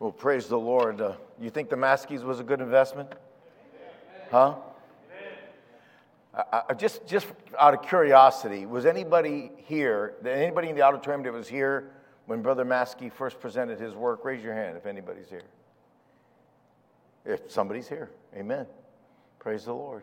[0.00, 1.02] Well, praise the Lord.
[1.02, 3.12] Uh, you think the Maskies was a good investment?
[4.30, 4.54] Huh?
[6.78, 7.26] Just, just
[7.58, 11.90] out of curiosity, was anybody here, anybody in the auditorium that was here
[12.24, 14.24] when Brother Maskey first presented his work?
[14.24, 15.42] Raise your hand if anybody's here.
[17.26, 18.64] If somebody's here, amen.
[19.38, 20.02] Praise the Lord.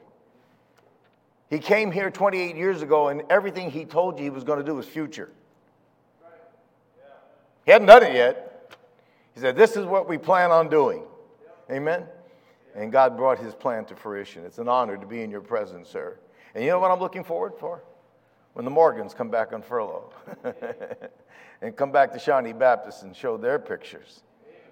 [1.49, 4.65] He came here 28 years ago, and everything he told you he was going to
[4.65, 5.31] do was future.
[7.65, 8.46] He hadn't done it yet.
[9.37, 11.03] He said, This is what we plan on doing.
[11.69, 12.05] Amen.
[12.73, 14.43] And God brought his plan to fruition.
[14.43, 16.17] It's an honor to be in your presence, sir.
[16.55, 17.83] And you know what I'm looking forward for?
[18.53, 20.11] When the Morgans come back on furlough
[21.61, 24.23] and come back to Shawnee Baptist and show their pictures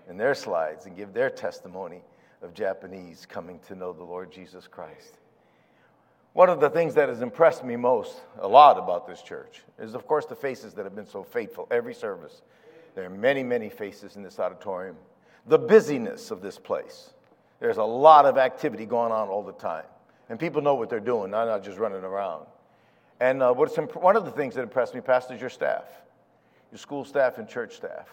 [0.10, 2.02] and their slides and give their testimony
[2.42, 5.20] of Japanese coming to know the Lord Jesus Christ.
[6.34, 9.94] One of the things that has impressed me most, a lot about this church, is
[9.94, 12.42] of course the faces that have been so faithful every service.
[12.96, 14.96] There are many, many faces in this auditorium.
[15.48, 17.12] The busyness of this place.
[17.60, 19.86] There's a lot of activity going on all the time.
[20.30, 22.46] And people know what they're doing, they're not just running around.
[23.20, 25.86] And uh, what's imp- one of the things that impressed me, Pastor, is your staff,
[26.72, 28.08] your school staff and church staff.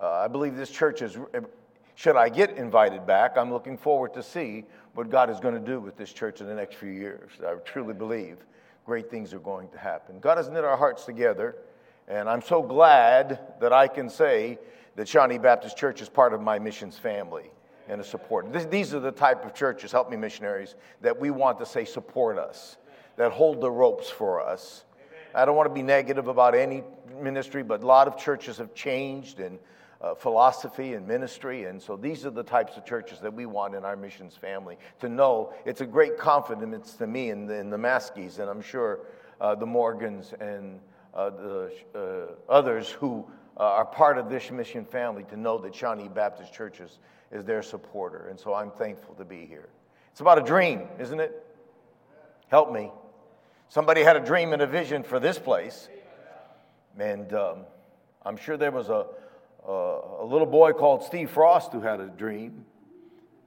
[0.00, 1.18] Uh, I believe this church is
[1.96, 5.60] should I get invited back, I'm looking forward to see what God is going to
[5.60, 7.30] do with this church in the next few years.
[7.46, 8.38] I truly believe
[8.84, 10.18] great things are going to happen.
[10.20, 11.56] God has knit our hearts together,
[12.08, 14.58] and I'm so glad that I can say
[14.96, 17.50] that Shawnee Baptist Church is part of my missions family
[17.88, 18.52] and a support.
[18.52, 21.84] This, these are the type of churches, help me missionaries, that we want to say
[21.84, 22.76] support us,
[23.16, 24.84] that hold the ropes for us.
[25.34, 26.82] I don't want to be negative about any
[27.20, 29.58] ministry, but a lot of churches have changed in
[30.00, 31.64] uh, philosophy and ministry.
[31.64, 34.78] And so these are the types of churches that we want in our missions family
[35.00, 38.62] to know it's a great confidence to me in the, in the Maskies, and I'm
[38.62, 39.00] sure
[39.40, 40.78] uh, the Morgans and
[41.14, 43.26] the uh, others who
[43.56, 46.98] uh, are part of this mission family to know that Shawnee Baptist Churches
[47.30, 48.28] is their supporter.
[48.28, 49.68] And so I'm thankful to be here.
[50.10, 51.44] It's about a dream, isn't it?
[52.48, 52.90] Help me.
[53.68, 55.88] Somebody had a dream and a vision for this place.
[56.98, 57.58] And um,
[58.24, 59.06] I'm sure there was a,
[59.68, 62.64] uh, a little boy called Steve Frost who had a dream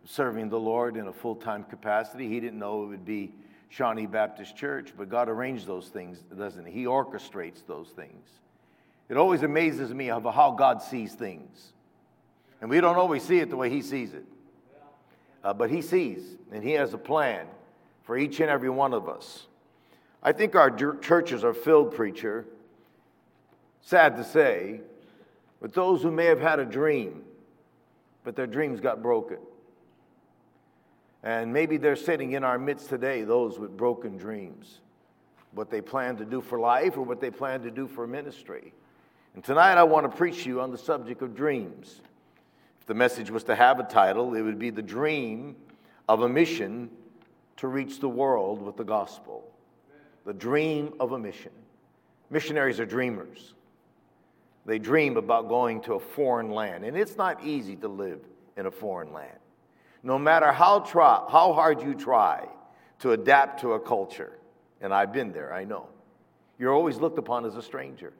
[0.06, 2.28] serving the Lord in a full time capacity.
[2.28, 3.32] He didn't know it would be
[3.70, 6.72] Shawnee Baptist Church, but God arranged those things, doesn't He?
[6.72, 8.28] He orchestrates those things.
[9.10, 11.74] It always amazes me of how God sees things.
[12.62, 14.26] And we don't always see it the way He sees it.
[15.44, 17.46] Uh, but He sees, and He has a plan
[18.04, 19.48] for each and every one of us.
[20.24, 22.46] I think our churches are filled, preacher,
[23.82, 24.82] sad to say,
[25.60, 27.24] with those who may have had a dream,
[28.24, 29.38] but their dreams got broken.
[31.28, 34.80] And maybe they're sitting in our midst today, those with broken dreams,
[35.52, 38.74] what they plan to do for life or what they plan to do for ministry.
[39.36, 42.00] And tonight I want to preach to you on the subject of dreams.
[42.80, 45.58] If the message was to have a title, it would be The Dream
[46.08, 46.90] of a Mission
[47.58, 49.44] to Reach the World with the Gospel.
[50.24, 51.52] The dream of a mission.
[52.30, 53.54] Missionaries are dreamers.
[54.66, 56.86] They dream about going to a foreign land.
[56.86, 58.22] And it's not easy to live
[58.56, 59.40] in a foreign land.
[60.08, 62.48] No matter how, try, how hard you try
[63.00, 64.32] to adapt to a culture,
[64.80, 65.90] and I've been there, I know,
[66.58, 68.14] you're always looked upon as a stranger.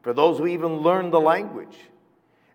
[0.00, 1.76] For those who even learn the language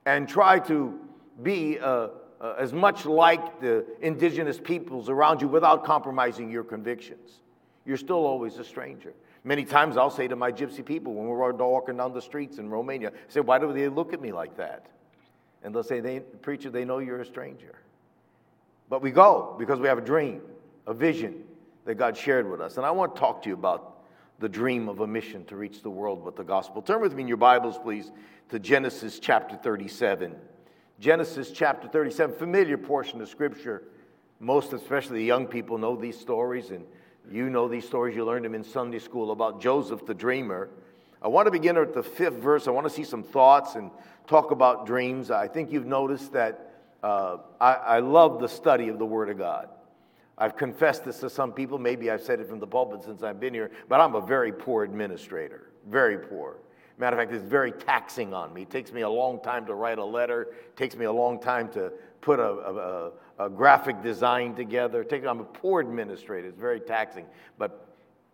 [0.07, 0.99] and try to
[1.43, 2.07] be uh,
[2.41, 7.41] uh, as much like the indigenous peoples around you without compromising your convictions,
[7.85, 9.13] you're still always a stranger.
[9.43, 12.67] Many times I'll say to my gypsy people when we're walking down the streets in
[12.67, 14.87] Romania, I say, why do they look at me like that?
[15.61, 17.75] And they'll say, they, preacher, they know you're a stranger.
[18.89, 20.41] But we go because we have a dream,
[20.87, 21.43] a vision
[21.85, 22.77] that God shared with us.
[22.77, 24.03] And I want to talk to you about
[24.39, 26.81] the dream of a mission to reach the world with the gospel.
[26.81, 28.11] Turn with me in your Bibles, please,
[28.49, 30.35] to Genesis chapter 37.
[30.99, 33.83] Genesis chapter 37, familiar portion of Scripture.
[34.39, 36.85] Most, especially the young people, know these stories and
[37.31, 40.69] you know these stories, you learned them in Sunday school about Joseph the dreamer.
[41.21, 42.67] I want to begin at the fifth verse.
[42.67, 43.91] I want to see some thoughts and
[44.27, 45.31] talk about dreams.
[45.31, 46.72] I think you've noticed that
[47.03, 49.69] uh, I, I love the study of the Word of God.
[50.37, 51.77] I've confessed this to some people.
[51.77, 54.51] Maybe I've said it from the pulpit since I've been here, but I'm a very
[54.51, 55.69] poor administrator.
[55.87, 56.57] Very poor.
[56.97, 58.63] Matter of fact, it's very taxing on me.
[58.63, 60.43] It takes me a long time to write a letter.
[60.43, 61.91] It takes me a long time to
[62.21, 65.05] put a, a, a graphic design together.
[65.27, 66.47] I'm a poor administrator.
[66.47, 67.25] It's very taxing.
[67.57, 67.87] But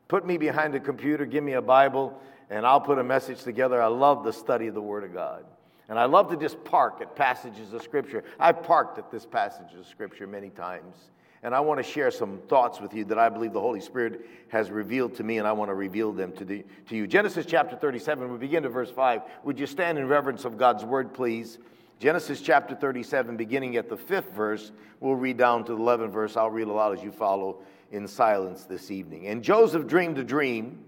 [0.07, 3.81] put me behind a computer, give me a Bible, and I'll put a message together.
[3.81, 5.45] I love the study of the Word of God.
[5.89, 8.23] And I love to just park at passages of Scripture.
[8.39, 11.09] I've parked at this passage of Scripture many times.
[11.41, 14.25] And I want to share some thoughts with you that I believe the Holy Spirit
[14.49, 17.07] has revealed to me, and I want to reveal them to, the, to you.
[17.07, 19.21] Genesis chapter 37, we begin to verse 5.
[19.45, 21.57] Would you stand in reverence of God's word, please?
[21.97, 26.37] Genesis chapter 37, beginning at the fifth verse, we'll read down to the 11th verse.
[26.37, 29.27] I'll read aloud as you follow in silence this evening.
[29.27, 30.83] And Joseph dreamed a dream,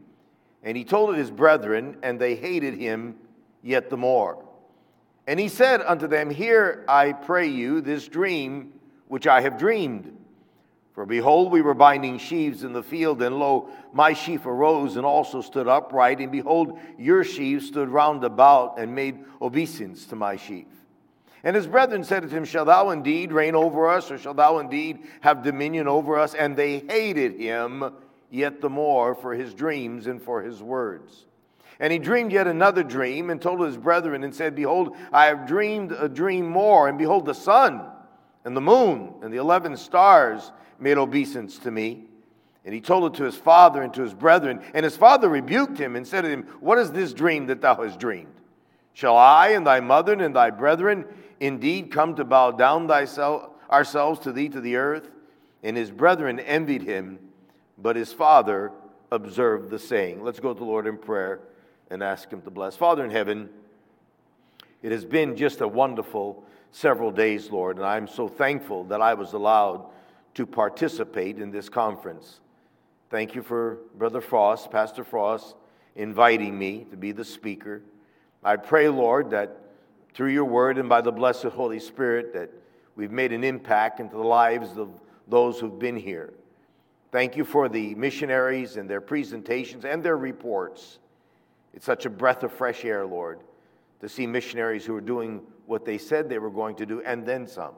[0.64, 3.16] and he told it his brethren, and they hated him
[3.64, 4.44] yet the more.
[5.28, 8.74] And he said unto them, Hear, I pray you, this dream
[9.08, 10.18] which I have dreamed.
[10.94, 15.06] For behold, we were binding sheaves in the field, and lo, my sheaf arose and
[15.06, 20.36] also stood upright, and behold, your sheaves stood round about and made obeisance to my
[20.36, 20.68] sheaf.
[21.44, 24.60] And his brethren said to him, Shall thou indeed reign over us, or shall thou
[24.60, 26.36] indeed have dominion over us?
[26.36, 27.94] And they hated him
[28.30, 31.26] yet the more for his dreams and for his words.
[31.82, 35.48] And he dreamed yet another dream, and told his brethren, and said, Behold, I have
[35.48, 37.82] dreamed a dream more, and behold, the sun
[38.46, 42.06] and the moon and the eleven stars made obeisance to me.
[42.64, 44.62] And he told it to his father and to his brethren.
[44.76, 47.82] And his father rebuked him and said to him, What is this dream that thou
[47.82, 48.36] hast dreamed?
[48.94, 51.06] Shall I and thy mother and thy brethren
[51.40, 55.10] indeed come to bow down thyself, ourselves to thee to the earth?
[55.64, 57.18] And his brethren envied him,
[57.80, 58.72] but his father
[59.12, 60.24] observed the saying.
[60.24, 61.40] Let's go to the Lord in prayer
[61.92, 62.76] and ask him to bless.
[62.76, 63.50] Father in heaven,
[64.82, 69.14] it has been just a wonderful several days, Lord, and I'm so thankful that I
[69.14, 69.86] was allowed
[70.36, 72.40] to participate in this conference.
[73.10, 75.56] Thank you for Brother Frost, Pastor Frost,
[75.98, 77.82] inviting me to be the speaker.
[78.42, 79.58] I pray, Lord, that
[80.14, 82.50] through your word and by the blessed Holy Spirit, that
[82.96, 84.90] we've made an impact into the lives of
[85.28, 86.34] those who've been here.
[87.12, 91.00] Thank you for the missionaries and their presentations and their reports.
[91.74, 93.40] It's such a breath of fresh air, Lord,
[94.02, 97.26] to see missionaries who are doing what they said they were going to do and
[97.26, 97.74] then some.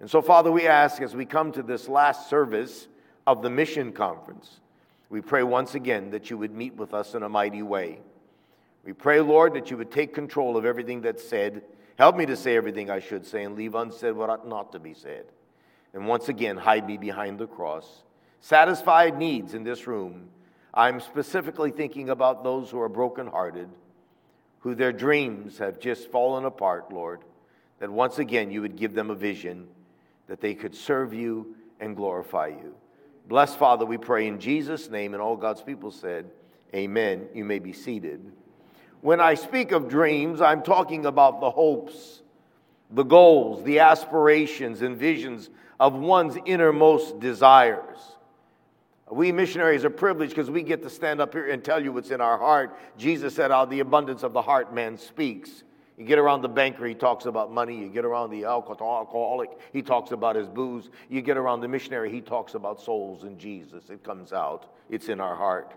[0.00, 2.86] And so, Father, we ask as we come to this last service
[3.26, 4.60] of the mission conference,
[5.08, 7.98] we pray once again that you would meet with us in a mighty way.
[8.84, 11.62] We pray, Lord, that you would take control of everything that's said.
[11.98, 14.78] Help me to say everything I should say and leave unsaid what ought not to
[14.78, 15.24] be said.
[15.94, 18.02] And once again, hide me behind the cross.
[18.40, 20.28] Satisfied needs in this room.
[20.76, 23.70] I'm specifically thinking about those who are brokenhearted,
[24.60, 27.22] who their dreams have just fallen apart, Lord,
[27.78, 29.68] that once again you would give them a vision
[30.26, 32.74] that they could serve you and glorify you.
[33.26, 35.14] Bless, Father, we pray in Jesus' name.
[35.14, 36.26] And all God's people said,
[36.74, 37.28] Amen.
[37.34, 38.32] You may be seated.
[39.00, 42.22] When I speak of dreams, I'm talking about the hopes,
[42.90, 48.15] the goals, the aspirations, and visions of one's innermost desires.
[49.10, 52.10] We missionaries are privileged because we get to stand up here and tell you what's
[52.10, 52.76] in our heart.
[52.98, 55.62] Jesus said, Out of the abundance of the heart, man speaks.
[55.96, 57.78] You get around the banker, he talks about money.
[57.78, 60.90] You get around the alcoholic, he talks about his booze.
[61.08, 63.88] You get around the missionary, he talks about souls and Jesus.
[63.88, 65.72] It comes out, it's in our heart.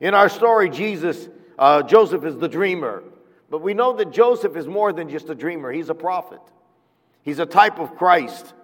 [0.00, 1.28] In our story, Jesus,
[1.58, 3.02] uh, Joseph is the dreamer.
[3.50, 6.40] But we know that Joseph is more than just a dreamer, he's a prophet.
[7.22, 8.54] He's a type of Christ.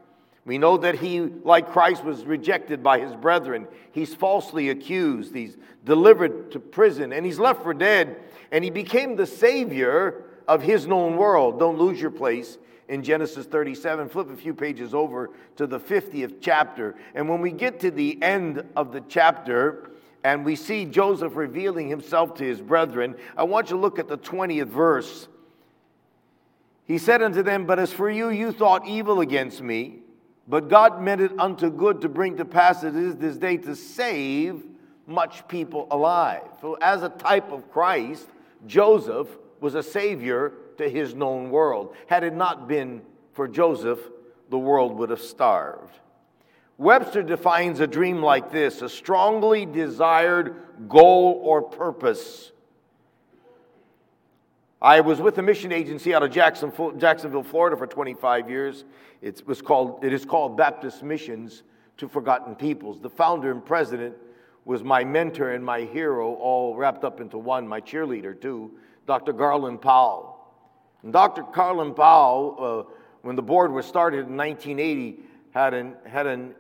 [0.45, 3.69] We know that he, like Christ, was rejected by his brethren.
[3.93, 5.35] He's falsely accused.
[5.35, 8.17] He's delivered to prison and he's left for dead.
[8.51, 11.61] And he became the Savior of his known world.
[11.61, 12.59] Don't lose your place
[12.89, 14.09] in Genesis 37.
[14.09, 16.97] Flip a few pages over to the 50th chapter.
[17.15, 19.91] And when we get to the end of the chapter,
[20.25, 24.09] and we see Joseph revealing himself to his brethren, I want you to look at
[24.09, 25.29] the 20th verse.
[26.85, 30.02] He said unto them, But as for you, you thought evil against me,
[30.49, 33.77] but God meant it unto good to bring to pass it is this day to
[33.77, 34.65] save
[35.07, 36.49] much people alive.
[36.61, 38.27] So, as a type of Christ,
[38.67, 39.29] Joseph
[39.61, 41.95] was a savior to his known world.
[42.07, 44.01] Had it not been for Joseph,
[44.51, 45.99] the world would have starved.
[46.79, 50.57] Webster defines a dream like this a strongly desired
[50.89, 52.52] goal or purpose.
[54.83, 58.85] I was with a mission agency out of Jacksonville, Florida for 25 years.
[59.21, 61.63] It, was called, it is called Baptist Missions
[61.99, 62.99] to Forgotten Peoples.
[63.01, 64.17] The founder and president
[64.65, 68.73] was my mentor and my hero, all wrapped up into one, my cheerleader too.
[69.07, 69.33] Dr.
[69.33, 70.37] Garland Powell.
[71.05, 71.45] And Dr.
[71.45, 72.57] Garland Powell,
[72.89, 75.21] uh, when the board was started in 1980,
[75.53, 76.57] had an, had an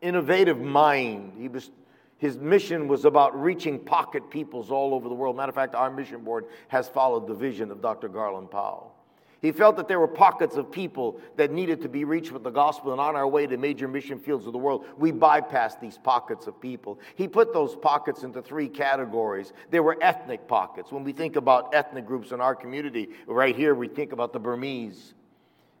[0.00, 1.34] innovative mind.
[1.38, 1.70] He was,
[2.18, 5.36] his mission was about reaching pocket peoples all over the world.
[5.36, 8.08] Matter of fact, our mission board has followed the vision of Dr.
[8.08, 8.96] Garland Powell.
[9.42, 12.50] He felt that there were pockets of people that needed to be reached with the
[12.50, 15.98] gospel, and on our way to major mission fields of the world, we bypassed these
[15.98, 16.98] pockets of people.
[17.16, 19.52] He put those pockets into three categories.
[19.70, 20.90] There were ethnic pockets.
[20.90, 24.40] When we think about ethnic groups in our community, right here, we think about the
[24.40, 25.12] Burmese.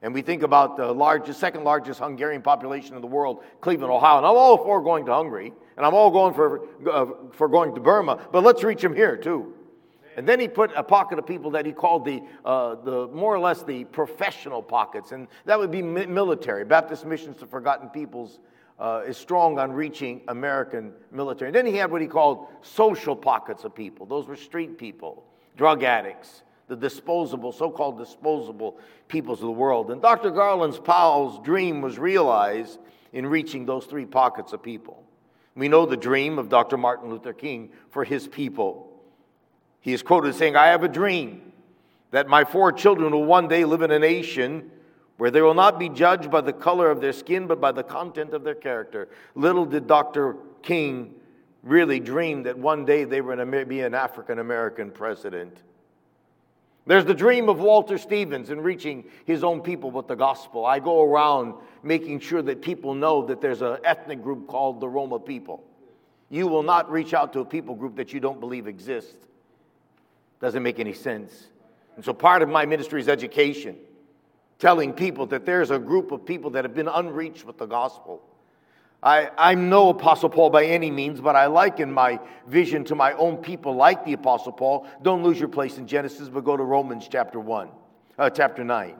[0.06, 4.18] And we think about the largest, second largest Hungarian population in the world, Cleveland, Ohio.
[4.18, 7.74] And I'm all for going to Hungary, and I'm all going for, uh, for going
[7.74, 9.52] to Burma, but let's reach them here too.
[10.16, 13.34] And then he put a pocket of people that he called the, uh, the more
[13.34, 16.64] or less the professional pockets, and that would be mi- military.
[16.64, 18.38] Baptist Missions to Forgotten Peoples
[18.78, 21.48] uh, is strong on reaching American military.
[21.48, 24.06] And then he had what he called social pockets of people.
[24.06, 25.24] Those were street people,
[25.56, 29.90] drug addicts, the disposable, so called disposable peoples of the world.
[29.90, 30.30] And Dr.
[30.30, 32.78] Garland's Powell's dream was realized
[33.12, 35.04] in reaching those three pockets of people.
[35.54, 36.76] We know the dream of Dr.
[36.76, 38.92] Martin Luther King for his people.
[39.80, 41.52] He is quoted saying, I have a dream
[42.10, 44.70] that my four children will one day live in a nation
[45.16, 47.82] where they will not be judged by the color of their skin, but by the
[47.82, 49.08] content of their character.
[49.34, 50.36] Little did Dr.
[50.62, 51.14] King
[51.62, 55.56] really dream that one day they were going to be an African American president.
[56.86, 60.64] There's the dream of Walter Stevens in reaching his own people with the gospel.
[60.64, 64.88] I go around making sure that people know that there's an ethnic group called the
[64.88, 65.64] Roma people.
[66.30, 69.26] You will not reach out to a people group that you don't believe exists.
[70.40, 71.48] Doesn't make any sense.
[71.96, 73.76] And so part of my ministry is education,
[74.60, 78.22] telling people that there's a group of people that have been unreached with the gospel.
[79.02, 83.12] I, I'm no Apostle Paul by any means, but I liken my vision to my
[83.12, 84.86] own people like the Apostle Paul.
[85.02, 87.68] Don't lose your place in Genesis, but go to Romans chapter 1,
[88.18, 88.96] uh, chapter 9.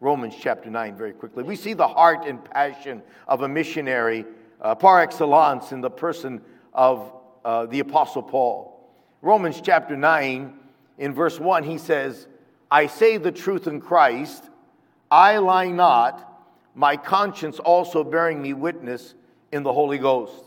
[0.00, 1.42] Romans chapter 9, very quickly.
[1.42, 4.24] We see the heart and passion of a missionary
[4.60, 6.40] uh, par excellence in the person
[6.72, 7.12] of
[7.44, 8.90] uh, the Apostle Paul.
[9.22, 10.54] Romans chapter 9,
[10.98, 12.26] in verse 1, he says,
[12.70, 14.44] I say the truth in Christ,
[15.10, 16.26] I lie not,
[16.74, 19.14] my conscience also bearing me witness
[19.52, 20.44] in the Holy Ghost.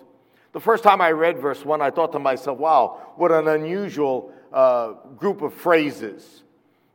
[0.53, 4.31] The first time I read verse 1, I thought to myself, wow, what an unusual
[4.51, 6.43] uh, group of phrases.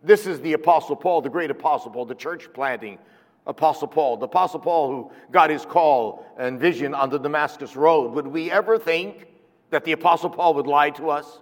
[0.03, 2.99] This is the Apostle Paul, the great Apostle Paul, the church planting
[3.47, 8.13] Apostle Paul, the Apostle Paul who got his call and vision on the Damascus Road.
[8.13, 9.27] Would we ever think
[9.71, 11.41] that the Apostle Paul would lie to us?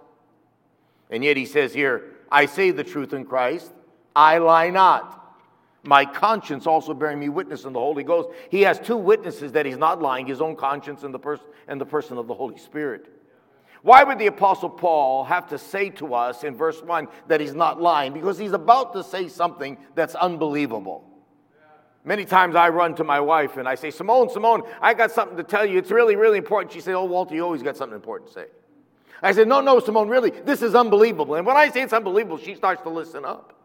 [1.09, 3.71] And yet he says here, I say the truth in Christ,
[4.15, 5.16] I lie not.
[5.87, 8.27] My conscience also bearing me witness in the Holy Ghost.
[8.49, 11.79] He has two witnesses that he's not lying his own conscience and the, pers- and
[11.79, 13.09] the person of the Holy Spirit.
[13.83, 17.53] Why would the Apostle Paul have to say to us in verse 1 that he's
[17.53, 18.11] not lying?
[18.11, 21.09] Because he's about to say something that's unbelievable.
[22.03, 25.37] Many times I run to my wife and I say, Simone, Simone, I got something
[25.37, 25.77] to tell you.
[25.77, 26.73] It's really, really important.
[26.73, 28.45] She said, Oh, Walter, you always got something important to say.
[29.21, 31.35] I said, No, no, Simone, really, this is unbelievable.
[31.35, 33.56] And when I say it's unbelievable, she starts to listen up.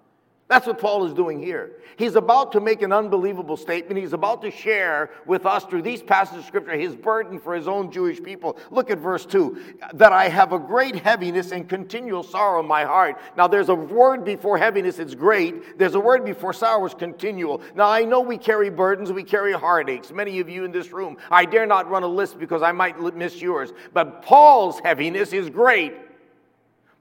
[0.53, 1.77] That's what Paul is doing here.
[1.97, 3.99] He's about to make an unbelievable statement.
[3.99, 7.67] He's about to share with us through these passages of scripture his burden for his
[7.67, 8.59] own Jewish people.
[8.71, 12.85] Look at verse 2 that I have a great heaviness and continual sorrow in my
[12.85, 13.19] heart.
[13.35, 15.79] Now, there's a word before heaviness, it's great.
[15.79, 17.63] There's a word before sorrow, it's continual.
[17.75, 20.13] Now, I know we carry burdens, we carry heartaches.
[20.13, 23.01] Many of you in this room, I dare not run a list because I might
[23.17, 23.73] miss yours.
[23.95, 25.95] But Paul's heaviness is great.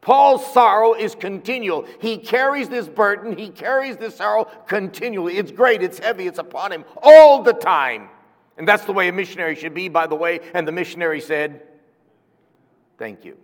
[0.01, 1.85] Paul's sorrow is continual.
[1.99, 5.37] He carries this burden, he carries this sorrow continually.
[5.37, 8.09] It's great, it's heavy, it's upon him all the time.
[8.57, 10.39] And that's the way a missionary should be, by the way.
[10.53, 11.61] And the missionary said,
[12.97, 13.37] Thank you.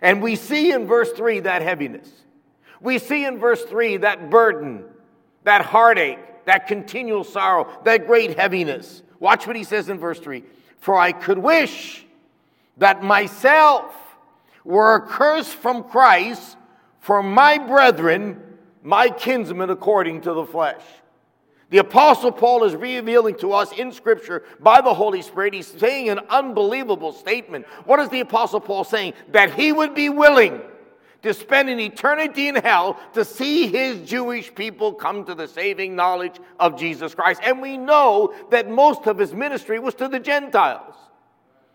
[0.00, 2.10] And we see in verse 3 that heaviness.
[2.80, 4.84] We see in verse 3 that burden,
[5.44, 9.02] that heartache, that continual sorrow, that great heaviness.
[9.20, 10.42] Watch what he says in verse 3
[10.78, 12.04] For I could wish
[12.78, 13.94] that myself
[14.64, 16.56] were a curse from Christ
[17.00, 18.40] for my brethren,
[18.82, 20.82] my kinsmen according to the flesh.
[21.70, 25.54] The Apostle Paul is revealing to us in Scripture by the Holy Spirit.
[25.54, 27.66] He's saying an unbelievable statement.
[27.86, 29.14] What is the Apostle Paul saying?
[29.30, 30.60] That he would be willing
[31.22, 35.96] to spend an eternity in hell to see his Jewish people come to the saving
[35.96, 37.40] knowledge of Jesus Christ.
[37.42, 40.94] And we know that most of his ministry was to the Gentiles,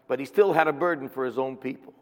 [0.08, 1.94] but he still had a burden for his own people.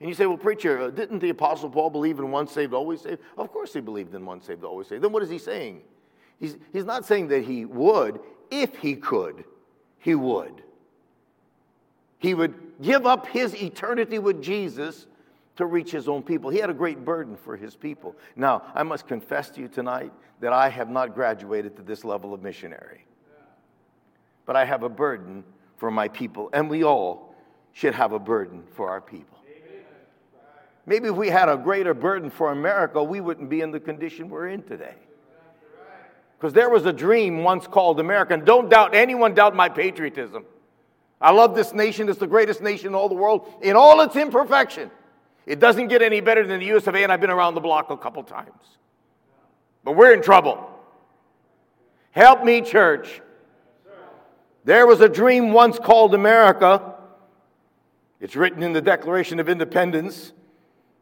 [0.00, 3.02] And you say, well, preacher, uh, didn't the Apostle Paul believe in once saved, always
[3.02, 3.20] saved?
[3.36, 5.04] Of course he believed in once saved, always saved.
[5.04, 5.82] Then what is he saying?
[6.38, 8.20] He's, he's not saying that he would.
[8.50, 9.44] If he could,
[9.98, 10.62] he would.
[12.18, 15.06] He would give up his eternity with Jesus
[15.56, 16.48] to reach his own people.
[16.48, 18.16] He had a great burden for his people.
[18.36, 22.32] Now, I must confess to you tonight that I have not graduated to this level
[22.32, 23.04] of missionary.
[24.46, 25.44] But I have a burden
[25.76, 27.34] for my people, and we all
[27.72, 29.39] should have a burden for our people.
[30.86, 34.28] Maybe if we had a greater burden for America, we wouldn't be in the condition
[34.28, 34.94] we're in today.
[36.38, 38.32] Because there was a dream once called America.
[38.32, 40.44] And don't doubt, anyone doubt my patriotism.
[41.20, 42.08] I love this nation.
[42.08, 44.90] It's the greatest nation in all the world in all its imperfection.
[45.44, 47.60] It doesn't get any better than the US of A, and I've been around the
[47.60, 48.78] block a couple times.
[49.84, 50.66] But we're in trouble.
[52.12, 53.20] Help me, church.
[54.64, 56.94] There was a dream once called America.
[58.20, 60.32] It's written in the Declaration of Independence.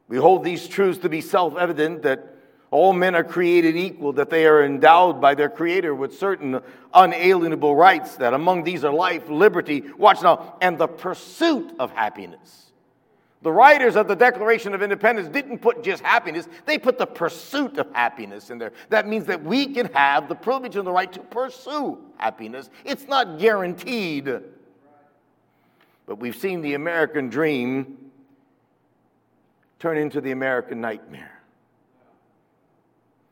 [0.09, 2.35] We hold these truths to be self evident that
[2.71, 6.61] all men are created equal, that they are endowed by their Creator with certain
[6.93, 12.73] unalienable rights, that among these are life, liberty, watch now, and the pursuit of happiness.
[13.41, 17.79] The writers of the Declaration of Independence didn't put just happiness, they put the pursuit
[17.79, 18.73] of happiness in there.
[18.91, 22.69] That means that we can have the privilege and the right to pursue happiness.
[22.85, 24.41] It's not guaranteed.
[26.05, 28.08] But we've seen the American dream
[29.79, 31.41] turn into the American nightmare.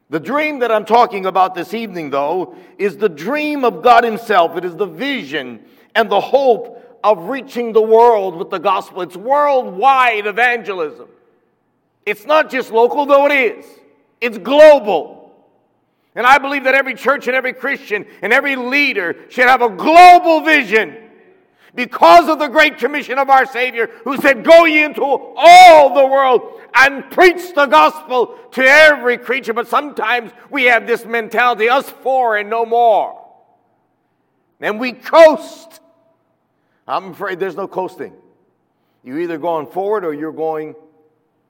[0.09, 4.57] The dream that I'm talking about this evening, though, is the dream of God Himself.
[4.57, 5.65] It is the vision
[5.97, 9.03] and the hope of reaching the world with the gospel.
[9.03, 11.09] It's worldwide evangelism.
[12.05, 13.67] It's not just local, though it is,
[14.21, 15.15] it's global.
[16.15, 19.69] And I believe that every church and every Christian and every leader should have a
[19.69, 20.97] global vision
[21.77, 26.07] because of the great commission of our Savior, who said, Go ye into all the
[26.07, 29.53] world and preach the gospel to every creature.
[29.53, 33.23] But sometimes we have this mentality us four and no more.
[34.61, 35.81] And we coast
[36.87, 38.13] I'm afraid there's no coasting.
[39.03, 40.75] You're either going forward or you're going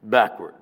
[0.02, 0.54] backward.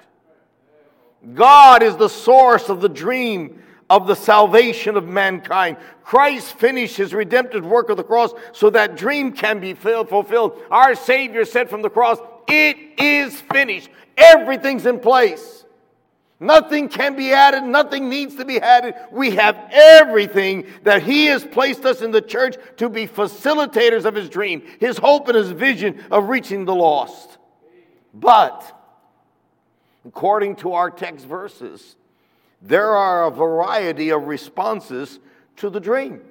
[1.33, 5.77] God is the source of the dream of the salvation of mankind.
[6.03, 10.61] Christ finished his redemptive work of the cross so that dream can be fulfilled.
[10.71, 13.91] Our Savior said from the cross, It is finished.
[14.17, 15.65] Everything's in place.
[16.41, 18.95] Nothing can be added, nothing needs to be added.
[19.11, 24.15] We have everything that He has placed us in the church to be facilitators of
[24.15, 27.39] His dream, His hope, and His vision of reaching the lost.
[28.13, 28.79] But,
[30.05, 31.97] according to our text verses,
[32.65, 35.21] there are a variety of responses
[35.57, 36.23] to the dream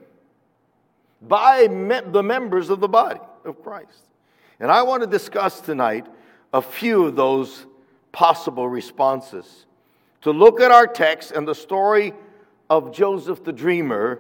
[1.22, 4.10] by me- the members of the body of Christ.
[4.60, 6.08] And I want to discuss tonight
[6.52, 7.68] a few of those
[8.12, 9.66] possible responses
[10.22, 12.14] to look at our text and the story
[12.70, 14.20] of Joseph the dreamer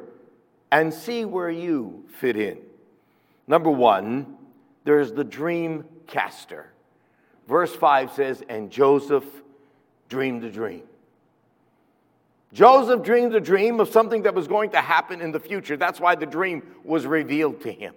[0.71, 2.59] and see where you fit in.
[3.47, 4.37] Number one,
[4.83, 6.67] there's the dream caster.
[7.47, 9.25] Verse 5 says, And Joseph
[10.09, 10.83] dreamed a dream.
[12.53, 15.75] Joseph dreamed a dream of something that was going to happen in the future.
[15.75, 17.95] That's why the dream was revealed to him.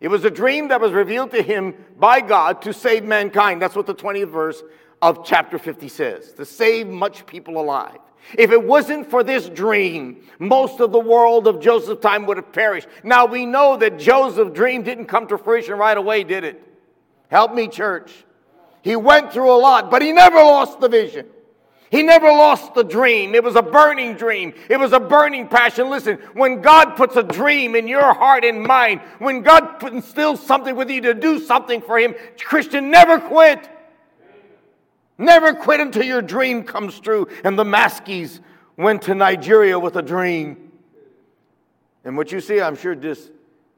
[0.00, 3.60] It was a dream that was revealed to him by God to save mankind.
[3.60, 4.62] That's what the 20th verse
[5.02, 7.98] of chapter 50 says to save much people alive.
[8.36, 12.52] If it wasn't for this dream, most of the world of Joseph's time would have
[12.52, 12.88] perished.
[13.02, 16.62] Now we know that Joseph's dream didn't come to fruition right away, did it?
[17.28, 18.12] Help me, church.
[18.82, 21.26] He went through a lot, but he never lost the vision.
[21.90, 23.34] He never lost the dream.
[23.34, 24.52] It was a burning dream.
[24.68, 25.88] It was a burning passion.
[25.88, 30.76] Listen, when God puts a dream in your heart and mind, when God instills something
[30.76, 33.70] with you to do something for Him, Christian, never quit.
[35.16, 37.26] Never quit until your dream comes true.
[37.42, 38.40] And the Maskies
[38.76, 40.70] went to Nigeria with a dream.
[42.04, 43.30] And what you see, I'm sure, this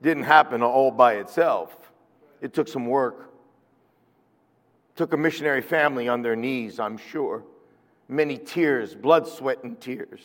[0.03, 1.77] didn't happen all by itself.
[2.41, 3.31] It took some work.
[4.91, 7.45] It took a missionary family on their knees, I'm sure.
[8.11, 10.21] Many tears, blood, sweat, and tears.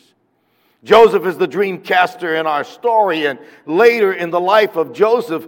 [0.82, 5.46] Joseph is the dream caster in our story, and later in the life of Joseph,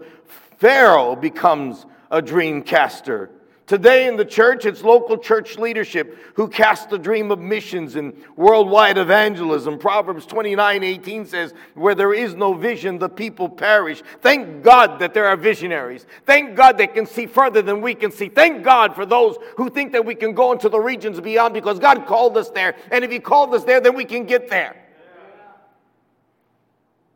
[0.59, 3.31] Pharaoh becomes a dream caster.
[3.69, 8.15] Today in the church, it's local church leadership who cast the dream of missions and
[8.35, 9.79] worldwide evangelism.
[9.79, 14.03] Proverbs 29 18 says, Where there is no vision, the people perish.
[14.23, 16.07] Thank God that there are visionaries.
[16.25, 18.31] Thank God they can see further than we can see.
[18.31, 21.79] Thank God for those who think that we can go into the regions beyond because
[21.79, 22.75] God called us there.
[22.91, 24.83] And if He called us there, then we can get there.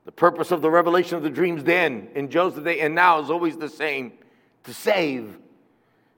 [0.04, 3.30] The purpose of the revelation of the dreams then, in Joseph day, and now is
[3.30, 4.12] always the same
[4.64, 5.38] to save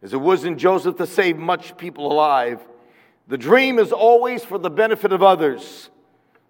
[0.04, 2.60] as it was in Joseph to save much people alive.
[3.26, 5.88] The dream is always for the benefit of others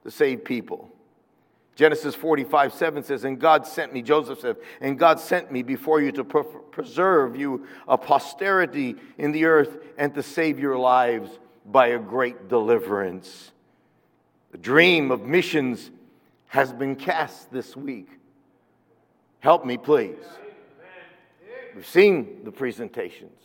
[0.03, 0.91] to save people.
[1.77, 6.01] Genesis 45, 7 says, And God sent me, Joseph said, and God sent me before
[6.01, 11.31] you to preserve you a posterity in the earth and to save your lives
[11.65, 13.53] by a great deliverance.
[14.51, 15.93] The dream of missions
[16.47, 18.09] has been cast this week.
[19.39, 20.17] Help me, please.
[21.75, 23.44] We've seen the presentations.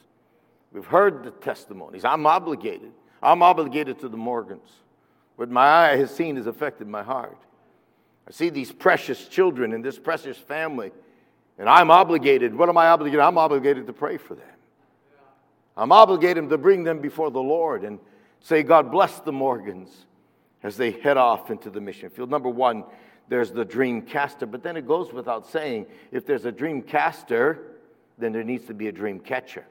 [0.71, 2.05] We've heard the testimonies.
[2.05, 2.91] I'm obligated.
[3.21, 4.69] I'm obligated to the Morgans.
[5.36, 7.38] What my eye has seen has affected my heart.
[8.27, 10.91] I see these precious children and this precious family,
[11.58, 12.53] and I'm obligated.
[12.53, 13.21] What am I obligated?
[13.21, 14.45] I'm obligated to pray for them.
[15.75, 17.99] I'm obligated to bring them before the Lord and
[18.41, 19.89] say, God bless the Morgans
[20.62, 22.29] as they head off into the mission field.
[22.29, 22.84] Number one,
[23.29, 27.77] there's the dream caster, but then it goes without saying if there's a dream caster,
[28.17, 29.65] then there needs to be a dream catcher.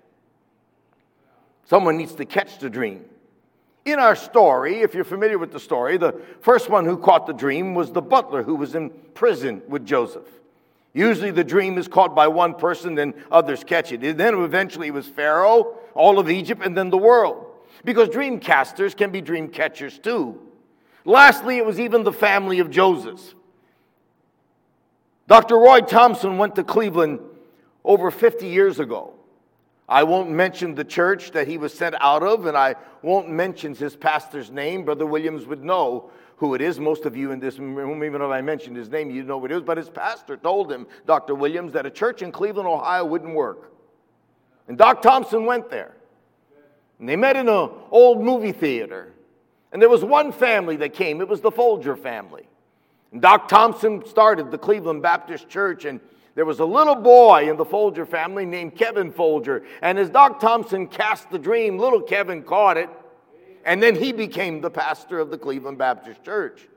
[1.68, 3.04] Someone needs to catch the dream.
[3.85, 7.35] In our story, if you're familiar with the story, the first one who caught the
[7.35, 10.26] dream was the butler who was in prison with Joseph.
[10.94, 14.02] Usually the dream is caught by one person, then others catch it.
[14.02, 17.44] And then eventually it was Pharaoh, all of Egypt, and then the world.
[17.85, 20.40] Because dream casters can be dream catchers too.
[21.04, 23.35] Lastly, it was even the family of Joseph.
[25.26, 25.59] Dr.
[25.59, 27.20] Roy Thompson went to Cleveland
[27.85, 29.17] over 50 years ago.
[29.88, 33.74] I won't mention the church that he was sent out of, and I won't mention
[33.74, 34.85] his pastor's name.
[34.85, 36.79] Brother Williams would know who it is.
[36.79, 39.46] Most of you in this room, even if I mentioned his name, you know who
[39.46, 39.62] it is.
[39.62, 41.35] But his pastor told him, Dr.
[41.35, 43.72] Williams, that a church in Cleveland, Ohio wouldn't work.
[44.68, 45.94] And Doc Thompson went there.
[46.98, 49.14] And they met in an old movie theater.
[49.72, 51.20] And there was one family that came.
[51.22, 52.46] It was the Folger family.
[53.12, 56.01] And Doc Thompson started the Cleveland Baptist Church, and
[56.38, 59.64] there was a little boy in the Folger family named Kevin Folger.
[59.83, 62.88] And as Doc Thompson cast the dream, little Kevin caught it.
[63.64, 66.68] And then he became the pastor of the Cleveland Baptist Church.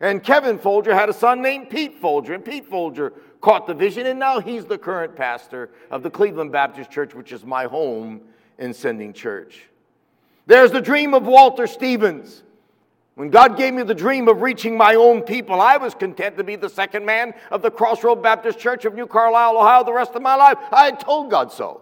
[0.00, 2.34] And Kevin Folger had a son named Pete Folger.
[2.34, 6.50] And Pete Folger caught the vision, and now he's the current pastor of the Cleveland
[6.50, 8.22] Baptist Church, which is my home
[8.58, 9.68] in Sending Church.
[10.46, 12.42] There's the dream of Walter Stevens.
[13.16, 16.44] When God gave me the dream of reaching my own people, I was content to
[16.44, 20.12] be the second man of the Crossroad Baptist Church of New Carlisle, Ohio, the rest
[20.12, 20.58] of my life.
[20.70, 21.80] I had told God so.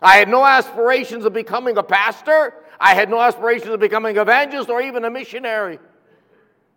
[0.00, 2.54] I had no aspirations of becoming a pastor.
[2.78, 5.80] I had no aspirations of becoming an evangelist or even a missionary.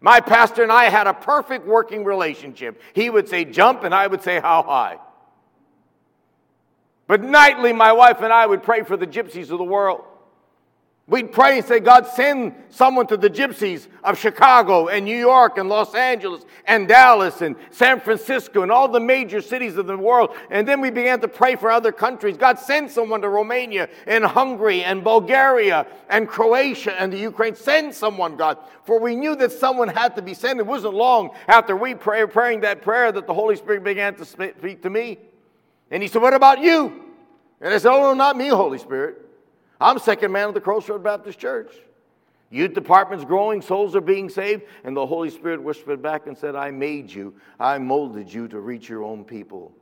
[0.01, 2.81] My pastor and I had a perfect working relationship.
[2.93, 4.97] He would say jump, and I would say how high.
[7.05, 10.03] But nightly, my wife and I would pray for the gypsies of the world.
[11.05, 15.57] We'd pray and say, God, send someone to the gypsies of Chicago and New York
[15.57, 19.97] and Los Angeles and Dallas and San Francisco and all the major cities of the
[19.97, 20.33] world.
[20.49, 22.37] And then we began to pray for other countries.
[22.37, 27.55] God, send someone to Romania and Hungary and Bulgaria and Croatia and the Ukraine.
[27.55, 28.57] Send someone, God.
[28.85, 30.57] For we knew that someone had to be sent.
[30.57, 34.25] It wasn't long after we pray, praying that prayer that the Holy Spirit began to
[34.25, 35.19] speak to me.
[35.91, 37.03] And He said, What about you?
[37.59, 39.19] And I said, Oh, no, not me, Holy Spirit.
[39.83, 41.73] I'm second man of the Crossroad Baptist Church.
[42.49, 46.55] Youth department's growing, souls are being saved, and the Holy Spirit whispered back and said,
[46.55, 49.73] I made you, I molded you to reach your own people.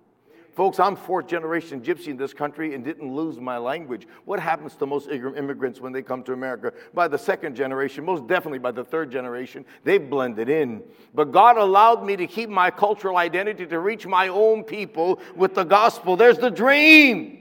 [0.55, 4.07] Folks, I'm fourth generation gypsy in this country and didn't lose my language.
[4.25, 6.73] What happens to most immigrants when they come to America?
[6.95, 10.81] By the second generation, most definitely by the third generation, they've blended in.
[11.13, 15.53] But God allowed me to keep my cultural identity to reach my own people with
[15.53, 16.17] the gospel.
[16.17, 17.40] There's the dream.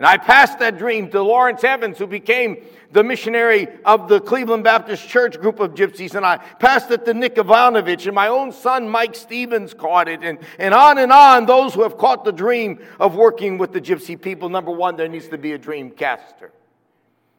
[0.00, 4.64] And I passed that dream to Lawrence Evans, who became the missionary of the Cleveland
[4.64, 6.14] Baptist Church group of gypsies.
[6.14, 10.22] And I passed it to Nick Ivanovich, and my own son, Mike Stevens, caught it.
[10.22, 13.80] And, and on and on, those who have caught the dream of working with the
[13.80, 14.48] gypsy people.
[14.48, 16.50] Number one, there needs to be a dream caster.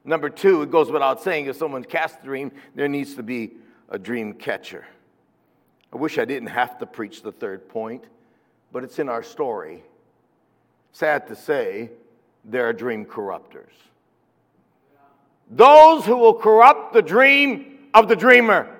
[0.05, 3.53] Number two, it goes without saying, if someone's cast a dream, there needs to be
[3.89, 4.85] a dream catcher.
[5.91, 8.03] I wish I didn't have to preach the third point,
[8.71, 9.83] but it's in our story.
[10.91, 11.89] Sad to say,
[12.45, 13.71] there are dream corruptors.
[15.49, 18.77] Those who will corrupt the dream of the dreamer.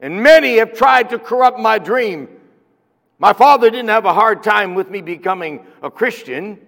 [0.00, 2.28] And many have tried to corrupt my dream.
[3.18, 6.58] My father didn't have a hard time with me becoming a Christian.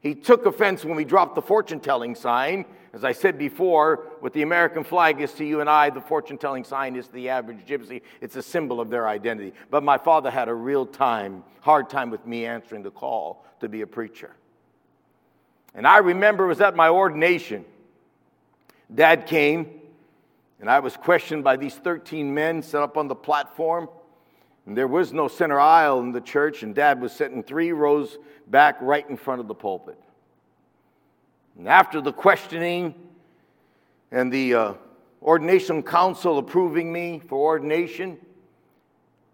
[0.00, 2.64] He took offense when we dropped the fortune telling sign.
[2.92, 6.38] As I said before, with the American flag is to you and I, the fortune
[6.38, 8.02] telling sign is to the average gypsy.
[8.20, 9.52] It's a symbol of their identity.
[9.70, 13.68] But my father had a real time, hard time with me answering the call to
[13.68, 14.34] be a preacher.
[15.74, 17.64] And I remember it was at my ordination.
[18.92, 19.70] Dad came,
[20.60, 23.88] and I was questioned by these 13 men set up on the platform.
[24.66, 28.18] And there was no center aisle in the church, and Dad was sitting three rows
[28.46, 29.98] back right in front of the pulpit.
[31.56, 32.94] And after the questioning
[34.10, 34.74] and the uh,
[35.22, 38.18] ordination council approving me for ordination,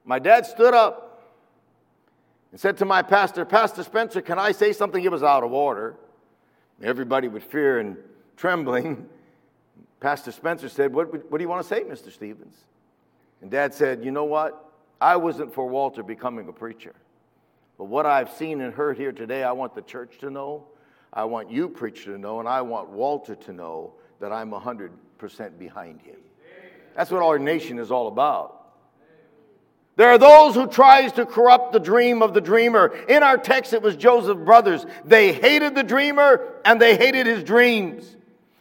[0.05, 1.35] my dad stood up
[2.53, 5.03] and said to my pastor, Pastor Spencer, can I say something?
[5.03, 5.97] It was out of order.
[6.83, 7.97] Everybody with fear and
[8.37, 9.09] trembling.
[10.01, 12.13] Pastor Spencer said, what, what do you want to say, Mr.
[12.13, 12.55] Stevens?
[13.41, 14.63] And Dad said, You know what?
[15.01, 16.95] I wasn't for Walter becoming a preacher.
[17.79, 20.67] But what I've seen and heard here today, I want the church to know,
[21.13, 24.91] I want you, preacher, to know, and I want Walter to know that I'm 100%
[25.59, 26.17] behind him.
[26.95, 28.66] That's what our nation is all about.
[29.97, 32.95] There are those who tries to corrupt the dream of the dreamer.
[33.09, 34.85] In our text, it was Joseph's brothers.
[35.05, 38.17] They hated the dreamer and they hated his dreams.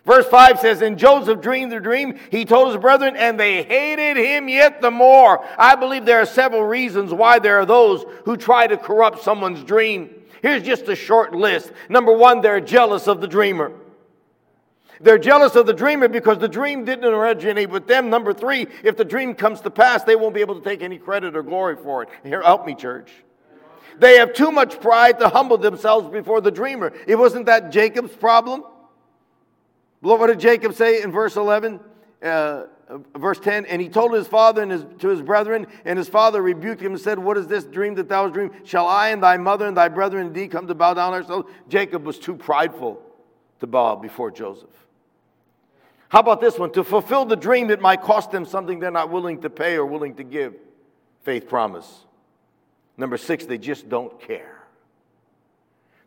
[0.05, 2.17] Verse 5 says, And Joseph dreamed the dream.
[2.29, 5.43] He told his brethren, and they hated him yet the more.
[5.57, 9.63] I believe there are several reasons why there are those who try to corrupt someone's
[9.63, 10.13] dream.
[10.43, 11.71] Here's just a short list.
[11.89, 13.71] Number one, they're jealous of the dreamer.
[15.01, 18.09] They're jealous of the dreamer because the dream didn't originate with them.
[18.09, 20.97] Number three, if the dream comes to pass, they won't be able to take any
[20.97, 22.09] credit or glory for it.
[22.23, 23.11] Here, help me, church.
[23.97, 26.93] They have too much pride to humble themselves before the dreamer.
[27.07, 28.63] It wasn't that Jacob's problem.
[30.01, 31.79] What did Jacob say in verse 11?
[32.21, 32.63] Uh,
[33.17, 36.41] verse 10 and he told his father and his, to his brethren and his father
[36.41, 39.23] rebuked him and said what is this dream that thou hast dreamed shall i and
[39.23, 43.01] thy mother and thy brethren indeed come to bow down ourselves jacob was too prideful
[43.59, 44.84] to bow before joseph
[46.15, 49.09] how about this one to fulfill the dream it might cost them something they're not
[49.09, 50.53] willing to pay or willing to give
[51.23, 52.05] faith promise
[52.95, 54.55] number six they just don't care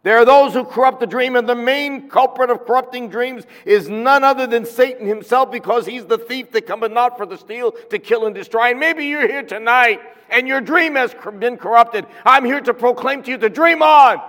[0.04, 3.88] there are those who corrupt the dream, and the main culprit of corrupting dreams is
[3.88, 7.72] none other than Satan himself because he's the thief that cometh not for the steal,
[7.72, 8.70] to kill, and destroy.
[8.70, 12.06] And maybe you're here tonight and your dream has been corrupted.
[12.24, 14.22] I'm here to proclaim to you to dream on.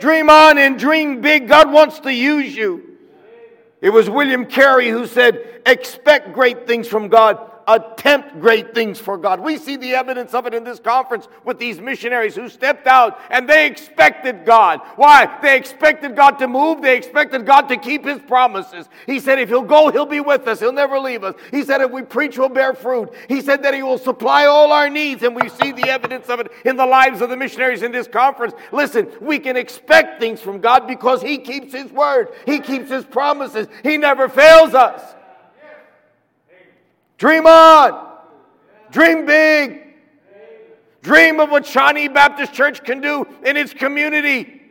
[0.00, 1.46] Dream on and dream big.
[1.46, 2.95] God wants to use you.
[3.86, 9.18] It was William Carey who said, Expect great things from God attempt great things for
[9.18, 9.40] God.
[9.40, 13.18] We see the evidence of it in this conference with these missionaries who stepped out
[13.28, 14.80] and they expected God.
[14.94, 15.38] Why?
[15.42, 16.80] They expected God to move.
[16.80, 18.88] They expected God to keep his promises.
[19.06, 20.60] He said, if he'll go, he'll be with us.
[20.60, 21.34] He'll never leave us.
[21.50, 23.12] He said, if we preach, we'll bear fruit.
[23.28, 25.24] He said that he will supply all our needs.
[25.24, 28.06] And we see the evidence of it in the lives of the missionaries in this
[28.06, 28.54] conference.
[28.70, 32.28] Listen, we can expect things from God because he keeps his word.
[32.46, 33.66] He keeps his promises.
[33.82, 35.15] He never fails us.
[37.18, 38.06] Dream on.
[38.90, 39.82] Dream big.
[41.02, 44.62] Dream of what Shawnee Baptist Church can do in its community.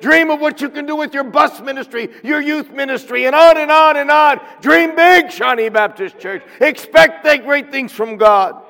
[0.00, 3.56] Dream of what you can do with your bus ministry, your youth ministry, and on
[3.56, 4.40] and on and on.
[4.60, 6.42] Dream big, Shawnee Baptist Church.
[6.60, 8.62] Expect great things from God.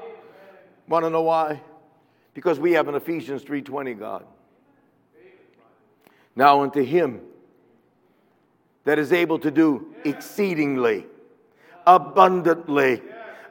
[0.89, 1.61] Want to know why?
[2.33, 4.25] Because we have an Ephesians 3:20 God.
[6.35, 7.21] Now unto him
[8.85, 11.07] that is able to do exceedingly
[11.87, 13.03] abundantly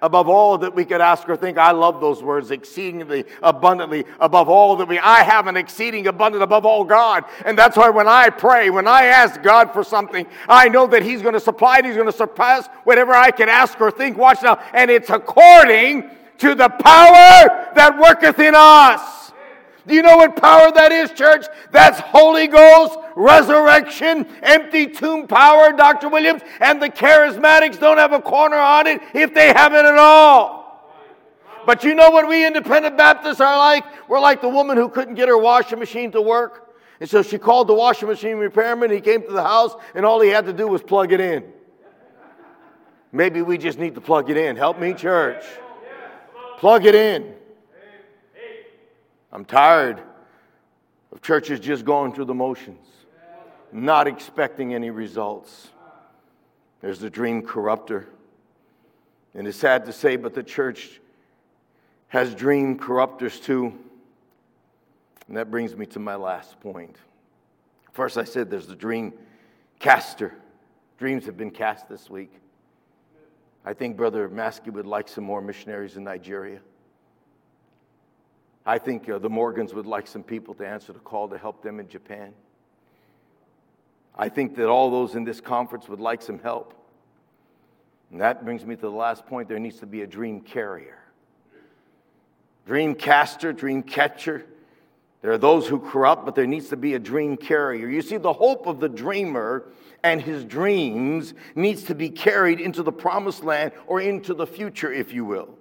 [0.02, 1.58] above all that we could ask or think.
[1.58, 5.00] I love those words, exceedingly abundantly above all that we.
[5.00, 7.26] I have an exceeding abundant above all God.
[7.46, 11.04] And that's why when I pray, when I ask God for something, I know that
[11.04, 14.18] He's going to supply it, He's going to surpass whatever I can ask or think.
[14.18, 14.60] Watch now.
[14.74, 19.17] And it's according to the power that worketh in us.
[19.88, 21.45] Do you know what power that is, church?
[21.71, 26.10] That's Holy Ghost, resurrection, empty tomb power, Dr.
[26.10, 26.41] Williams.
[26.60, 30.58] And the charismatics don't have a corner on it if they have it at all.
[31.65, 33.86] But you know what we independent Baptists are like?
[34.10, 36.76] We're like the woman who couldn't get her washing machine to work.
[37.00, 38.91] And so she called the washing machine repairman.
[38.91, 41.45] He came to the house, and all he had to do was plug it in.
[43.13, 44.58] Maybe we just need to plug it in.
[44.58, 45.43] Help me, church.
[46.58, 47.37] Plug it in.
[49.38, 50.02] I'm tired
[51.12, 52.88] of churches just going through the motions,
[53.71, 55.67] not expecting any results.
[56.82, 58.08] There's the dream corrupter.
[59.36, 61.00] And it's sad to say, but the church
[62.08, 63.78] has dream corrupters too.
[65.28, 66.95] And that brings me to my last point.
[67.91, 69.13] First, I said there's the dream
[69.78, 70.34] caster.
[70.97, 72.34] Dreams have been cast this week.
[73.63, 76.60] I think Brother Maskey would like some more missionaries in Nigeria.
[78.68, 81.64] I think uh, the Morgans would like some people to answer the call to help
[81.64, 82.34] them in Japan.
[84.14, 86.74] I think that all those in this conference would like some help.
[88.12, 91.00] And that brings me to the last point there needs to be a dream carrier.
[92.66, 94.46] Dream caster, dream catcher.
[95.22, 97.88] There are those who corrupt, but there needs to be a dream carrier.
[97.88, 99.64] You see, the hope of the dreamer
[100.04, 104.92] and his dreams needs to be carried into the promised land or into the future,
[104.92, 105.57] if you will.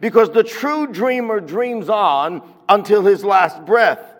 [0.00, 4.12] Because the true dreamer dreams on until his last breath.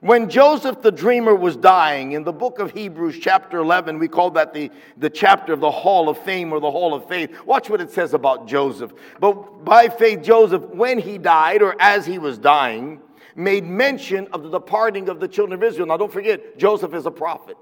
[0.00, 4.30] When Joseph the dreamer was dying, in the book of Hebrews, chapter 11, we call
[4.32, 7.34] that the, the chapter of the Hall of Fame or the Hall of Faith.
[7.46, 8.92] Watch what it says about Joseph.
[9.18, 13.00] But by faith, Joseph, when he died or as he was dying,
[13.34, 15.86] made mention of the departing of the children of Israel.
[15.86, 17.56] Now, don't forget, Joseph is a prophet.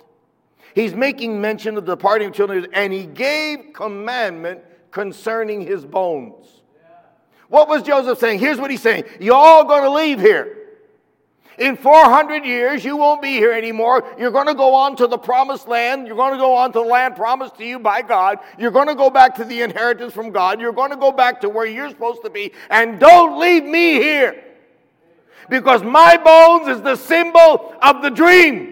[0.74, 6.61] He's making mention of the departing of children and he gave commandment concerning his bones.
[7.52, 8.38] What was Joseph saying?
[8.38, 10.56] Here's what he's saying You're all going to leave here.
[11.58, 14.10] In 400 years, you won't be here anymore.
[14.18, 16.06] You're going to go on to the promised land.
[16.06, 18.38] You're going to go on to the land promised to you by God.
[18.56, 20.62] You're going to go back to the inheritance from God.
[20.62, 22.52] You're going to go back to where you're supposed to be.
[22.70, 24.42] And don't leave me here.
[25.50, 28.71] Because my bones is the symbol of the dream.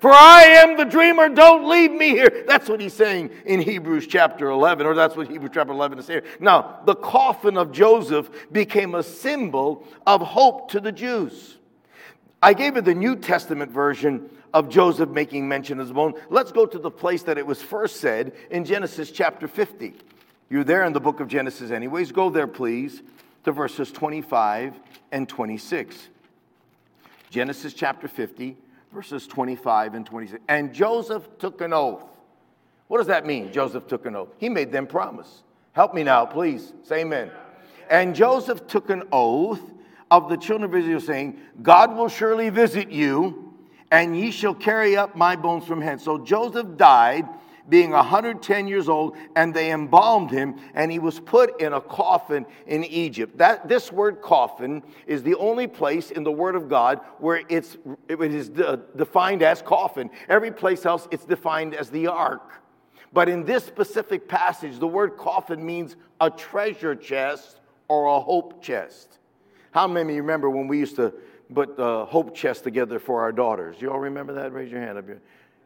[0.00, 2.44] For I am the dreamer, don't leave me here.
[2.46, 6.06] That's what he's saying in Hebrews chapter 11, or that's what Hebrews chapter 11 is
[6.06, 6.22] saying.
[6.38, 11.56] Now, the coffin of Joseph became a symbol of hope to the Jews.
[12.40, 16.52] I gave you the New Testament version of Joseph making mention of the bone, let's
[16.52, 19.94] go to the place that it was first said in Genesis chapter 50.
[20.48, 22.12] You're there in the book of Genesis, anyways.
[22.12, 23.02] Go there, please,
[23.44, 24.78] to verses 25
[25.12, 26.08] and 26.
[27.30, 28.56] Genesis chapter 50,
[28.92, 30.42] verses 25 and 26.
[30.48, 32.04] And Joseph took an oath.
[32.88, 33.52] What does that mean?
[33.52, 34.28] Joseph took an oath.
[34.38, 35.42] He made them promise.
[35.72, 36.72] Help me now, please.
[36.82, 37.30] Say amen.
[37.90, 39.60] And Joseph took an oath
[40.10, 43.54] of the children of Israel, saying, God will surely visit you,
[43.90, 46.02] and ye shall carry up my bones from hence.
[46.04, 47.28] So Joseph died,
[47.68, 52.46] being 110 years old, and they embalmed him, and he was put in a coffin
[52.66, 53.38] in Egypt.
[53.38, 57.76] That, this word coffin is the only place in the Word of God where it's,
[58.08, 60.10] it is defined as coffin.
[60.28, 62.62] Every place else, it's defined as the ark.
[63.12, 68.62] But in this specific passage, the word coffin means a treasure chest or a hope
[68.62, 69.18] chest.
[69.70, 71.14] How many remember when we used to
[71.54, 73.80] put the hope chest together for our daughters?
[73.80, 74.52] You all remember that?
[74.52, 75.04] Raise your hand up.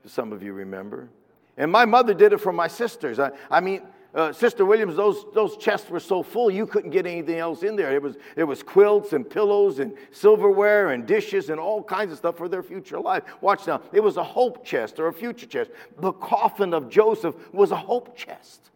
[0.07, 1.09] Some of you remember.
[1.57, 3.19] And my mother did it for my sisters.
[3.19, 3.83] I, I mean,
[4.15, 7.77] uh, Sister Williams, those, those chests were so full you couldn't get anything else in
[7.77, 7.95] there.
[7.95, 12.19] It was, it was quilts and pillows and silverware and dishes and all kinds of
[12.19, 13.23] stuff for their future life.
[13.41, 13.81] Watch now.
[13.93, 15.71] It was a hope chest or a future chest.
[15.99, 18.71] The coffin of Joseph was a hope chest.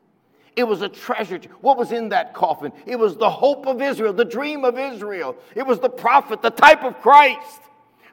[0.55, 1.39] It was a treasure.
[1.39, 1.55] Chest.
[1.61, 2.73] What was in that coffin?
[2.87, 5.37] It was the hope of Israel, the dream of Israel.
[5.55, 7.61] It was the prophet, the type of Christ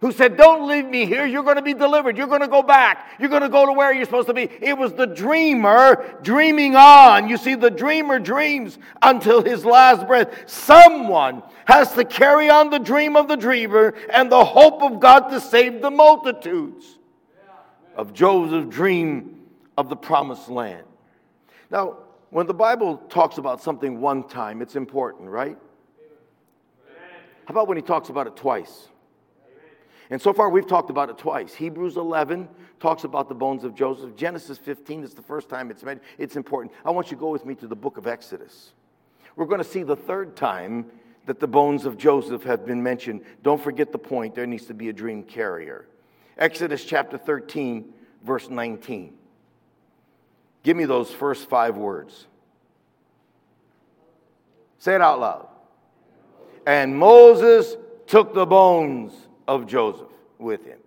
[0.04, 1.26] who said, Don't leave me here.
[1.26, 2.18] You're going to be delivered.
[2.18, 3.08] You're going to go back.
[3.20, 4.50] You're going to go to where you're supposed to be.
[4.60, 7.30] It was the dreamer dreaming on.
[7.30, 10.50] You see, the dreamer dreams until his last breath.
[10.50, 15.30] Someone has to carry on the dream of the dreamer and the hope of God
[15.30, 17.00] to save the multitudes
[17.96, 19.40] of Joseph's dream
[19.78, 20.86] of the promised land.
[21.72, 25.58] Now, when the Bible talks about something one time, it's important, right?
[27.46, 28.90] How about when he talks about it twice?
[30.14, 31.56] And so far, we've talked about it twice.
[31.56, 32.48] Hebrews 11
[32.80, 34.16] talks about the bones of Joseph.
[34.16, 36.06] Genesis 15 is the first time it's mentioned.
[36.20, 36.72] It's important.
[36.86, 38.74] I want you to go with me to the book of Exodus.
[39.36, 40.86] We're going to see the third time
[41.26, 43.22] that the bones of Joseph have been mentioned.
[43.42, 44.36] Don't forget the point.
[44.36, 45.88] There needs to be a dream carrier.
[46.38, 47.92] Exodus chapter 13,
[48.24, 49.16] verse 19.
[50.62, 52.28] Give me those first five words.
[54.78, 55.48] Say it out loud.
[56.68, 59.14] And Moses took the bones
[59.48, 60.80] of Joseph with him.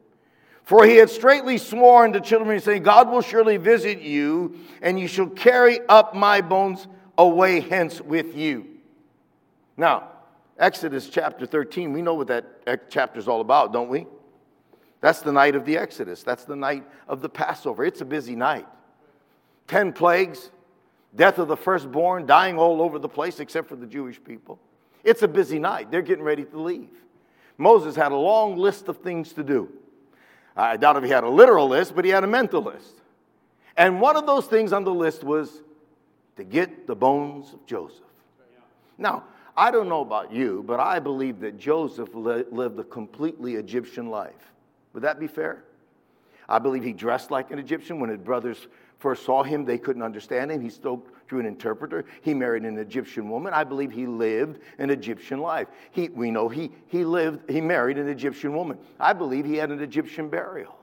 [0.64, 5.06] For he had straightly sworn to children, saying, God will surely visit you, and you
[5.06, 8.66] shall carry up my bones away hence with you.
[9.76, 10.08] Now,
[10.58, 14.06] Exodus chapter 13, we know what that chapter is all about, don't we?
[15.00, 16.22] That's the night of the Exodus.
[16.22, 17.84] That's the night of the Passover.
[17.84, 18.66] It's a busy night.
[19.68, 20.50] Ten plagues,
[21.14, 24.58] death of the firstborn, dying all over the place except for the Jewish people.
[25.04, 25.90] It's a busy night.
[25.92, 26.88] They're getting ready to leave.
[27.58, 29.68] Moses had a long list of things to do.
[30.56, 32.94] I doubt if he had a literal list, but he had a mental list.
[33.76, 35.62] And one of those things on the list was
[36.36, 38.00] to get the bones of Joseph.
[38.98, 39.24] Now,
[39.56, 44.52] I don't know about you, but I believe that Joseph lived a completely Egyptian life.
[44.92, 45.64] Would that be fair?
[46.48, 47.98] I believe he dressed like an Egyptian.
[48.00, 50.60] When his brothers first saw him, they couldn't understand him.
[50.60, 52.04] He spoke through an interpreter.
[52.22, 53.52] He married an Egyptian woman.
[53.52, 55.68] I believe he lived an Egyptian life.
[55.90, 58.78] He, we know he, he lived, he married an Egyptian woman.
[58.98, 60.76] I believe he had an Egyptian burial.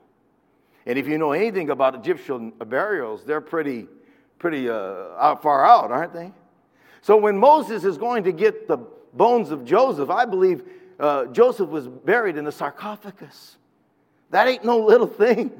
[0.85, 3.87] And if you know anything about Egyptian burials, they're pretty,
[4.37, 4.73] pretty uh,
[5.17, 6.31] out, far out, aren't they?
[7.01, 8.77] So when Moses is going to get the
[9.13, 10.63] bones of Joseph, I believe
[10.99, 13.57] uh, Joseph was buried in the sarcophagus.
[14.31, 15.51] That ain't no little thing.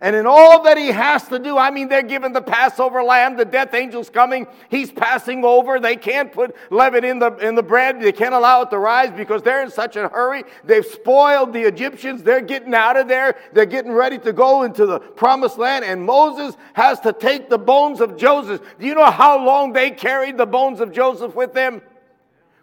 [0.00, 3.36] And in all that he has to do, I mean, they're given the Passover lamb,
[3.36, 5.80] the death angel's coming, he's passing over.
[5.80, 9.10] They can't put leaven in the, in the bread, they can't allow it to rise
[9.16, 10.44] because they're in such a hurry.
[10.64, 14.84] They've spoiled the Egyptians, they're getting out of there, they're getting ready to go into
[14.84, 18.60] the promised land, and Moses has to take the bones of Joseph.
[18.78, 21.80] Do you know how long they carried the bones of Joseph with them?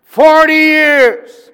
[0.03, 1.49] 40 years.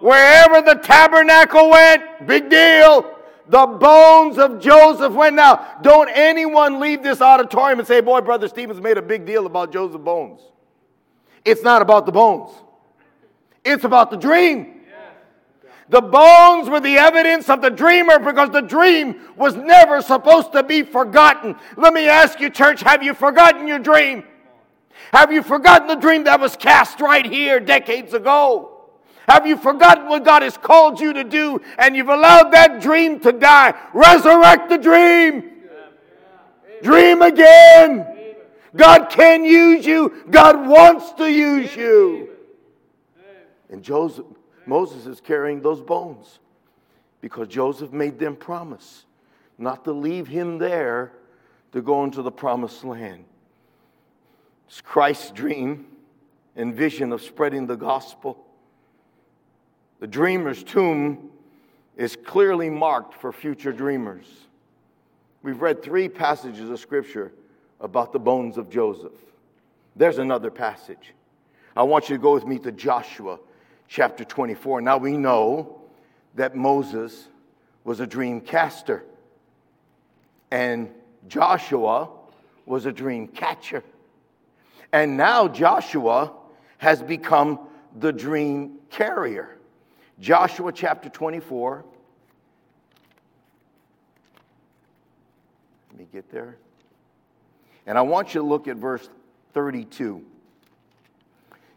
[0.00, 3.13] Wherever the tabernacle went, big deal.
[3.48, 5.36] The bones of Joseph went.
[5.36, 9.46] Now, don't anyone leave this auditorium and say, Boy, Brother Stevens made a big deal
[9.46, 10.40] about Joseph's bones.
[11.44, 12.50] It's not about the bones,
[13.64, 14.70] it's about the dream.
[15.90, 20.62] The bones were the evidence of the dreamer because the dream was never supposed to
[20.62, 21.56] be forgotten.
[21.76, 24.24] Let me ask you, church, have you forgotten your dream?
[25.12, 28.73] Have you forgotten the dream that was cast right here decades ago?
[29.28, 33.20] Have you forgotten what God has called you to do and you've allowed that dream
[33.20, 33.74] to die?
[33.92, 35.50] Resurrect the dream.
[36.82, 38.06] Dream again.
[38.76, 40.24] God can use you.
[40.30, 42.30] God wants to use you.
[43.70, 44.26] And Joseph,
[44.66, 46.38] Moses is carrying those bones
[47.20, 49.06] because Joseph made them promise
[49.56, 51.12] not to leave him there
[51.72, 53.24] to go into the promised land.
[54.68, 55.86] It's Christ's dream
[56.56, 58.43] and vision of spreading the gospel.
[60.04, 61.30] The dreamer's tomb
[61.96, 64.26] is clearly marked for future dreamers.
[65.42, 67.32] We've read three passages of scripture
[67.80, 69.14] about the bones of Joseph.
[69.96, 71.14] There's another passage.
[71.74, 73.38] I want you to go with me to Joshua
[73.88, 74.82] chapter 24.
[74.82, 75.80] Now we know
[76.34, 77.28] that Moses
[77.84, 79.06] was a dream caster,
[80.50, 80.90] and
[81.28, 82.10] Joshua
[82.66, 83.82] was a dream catcher.
[84.92, 86.34] And now Joshua
[86.76, 87.58] has become
[87.98, 89.54] the dream carrier.
[90.20, 91.84] Joshua chapter 24.
[95.90, 96.56] Let me get there.
[97.86, 99.08] And I want you to look at verse
[99.52, 100.24] 32.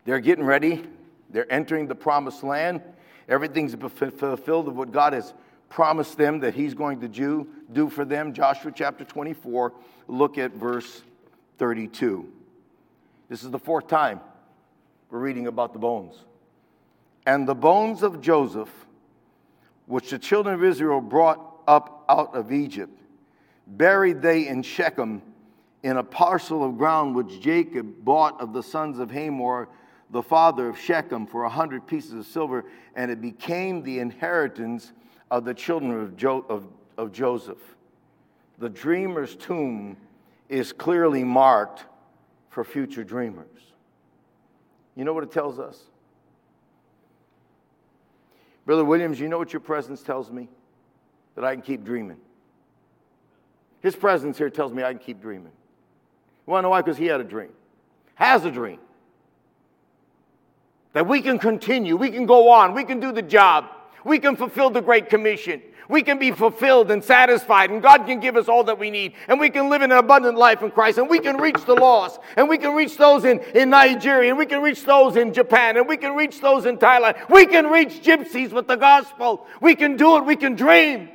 [0.06, 0.86] They're getting ready,
[1.30, 2.82] they're entering the promised land.
[3.28, 5.34] Everything's fulfilled of what God has
[5.70, 8.34] promised them that He's going to do, do for them.
[8.34, 9.74] Joshua chapter 24,
[10.08, 11.04] look at verse
[11.58, 12.32] 32.
[13.28, 14.22] This is the fourth time
[15.10, 16.16] we're reading about the bones.
[17.28, 18.70] And the bones of Joseph,
[19.86, 22.98] which the children of Israel brought up out of Egypt,
[23.68, 25.22] buried they in Shechem
[25.84, 29.68] in a parcel of ground which Jacob bought of the sons of Hamor,
[30.10, 32.64] the father of Shechem, for a hundred pieces of silver,
[32.96, 34.94] and it became the inheritance
[35.30, 36.66] of the children of, jo- of,
[36.98, 37.60] of Joseph.
[38.58, 39.98] The dreamer's tomb
[40.48, 41.84] is clearly marked
[42.52, 43.74] for future dreamers.
[44.96, 45.78] You know what it tells us?
[48.68, 50.50] Brother Williams, you know what your presence tells me?
[51.36, 52.18] That I can keep dreaming.
[53.80, 55.54] His presence here tells me I can keep dreaming.
[56.46, 56.82] You want to know why?
[56.82, 57.52] Because he had a dream,
[58.16, 58.80] has a dream.
[60.92, 63.70] That we can continue, we can go on, we can do the job,
[64.08, 65.62] we can fulfill the Great Commission.
[65.90, 69.14] We can be fulfilled and satisfied, and God can give us all that we need,
[69.28, 71.76] and we can live in an abundant life in Christ, and we can reach the
[71.76, 75.34] lost, and we can reach those in, in Nigeria, and we can reach those in
[75.34, 77.30] Japan, and we can reach those in Thailand.
[77.30, 79.46] We can reach gypsies with the gospel.
[79.62, 81.10] We can do it, we can dream.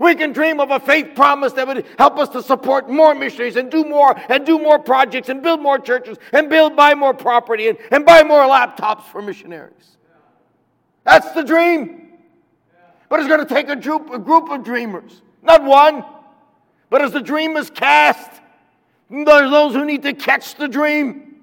[0.00, 3.56] We can dream of a faith promise that would help us to support more missionaries
[3.56, 7.12] and do more and do more projects and build more churches and build, buy more
[7.12, 9.96] property and, and buy more laptops for missionaries.
[11.04, 12.07] That's the dream.
[13.08, 16.04] But it's going to take a group, a group of dreamers, not one.
[16.90, 18.30] But as the dream is cast,
[19.10, 21.36] there's those who need to catch the dream,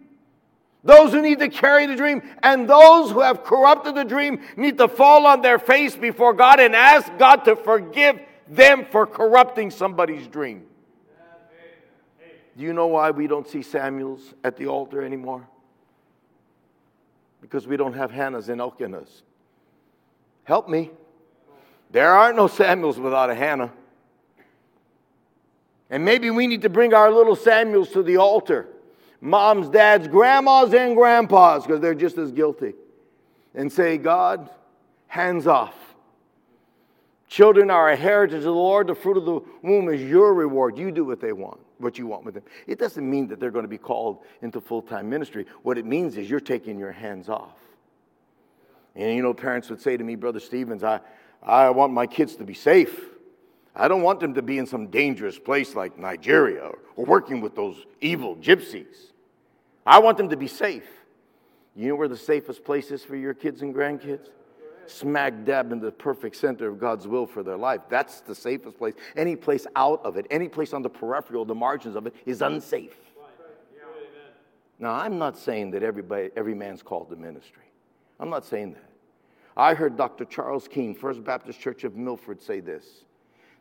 [0.84, 4.78] those who need to carry the dream, and those who have corrupted the dream need
[4.78, 9.72] to fall on their face before God and ask God to forgive them for corrupting
[9.72, 10.66] somebody's dream.
[12.57, 15.47] Do you know why we don't see Samuels at the altar anymore?
[17.41, 19.24] Because we don't have Hannahs and Elkanahs.
[20.43, 20.91] Help me.
[21.92, 23.72] There are no Samuels without a Hannah.
[25.90, 28.68] And maybe we need to bring our little Samuels to the altar
[29.22, 32.74] moms, dads, grandmas, and grandpas, because they're just as guilty.
[33.56, 34.50] And say, God,
[35.08, 35.74] hands off.
[37.28, 38.88] Children are a heritage of the Lord.
[38.88, 40.78] The fruit of the womb is your reward.
[40.78, 42.44] You do what they want, what you want with them.
[42.68, 45.46] It doesn't mean that they're going to be called into full time ministry.
[45.64, 47.58] What it means is you're taking your hands off.
[48.96, 51.00] And you know, parents would say to me, Brother Stevens, I,
[51.42, 53.00] I want my kids to be safe.
[53.76, 57.56] I don't want them to be in some dangerous place like Nigeria or working with
[57.56, 59.12] those evil gypsies.
[59.86, 60.88] I want them to be safe.
[61.76, 64.30] You know where the safest place is for your kids and grandkids?
[64.88, 67.82] Smack dab in the perfect center of God's will for their life.
[67.90, 68.94] That's the safest place.
[69.16, 72.42] Any place out of it, any place on the peripheral, the margins of it, is
[72.42, 72.96] unsafe.
[74.78, 77.64] Now, I'm not saying that everybody, every man's called to ministry.
[78.20, 78.85] I'm not saying that.
[79.58, 80.26] I heard Dr.
[80.26, 82.86] Charles Keen, First Baptist Church of Milford, say this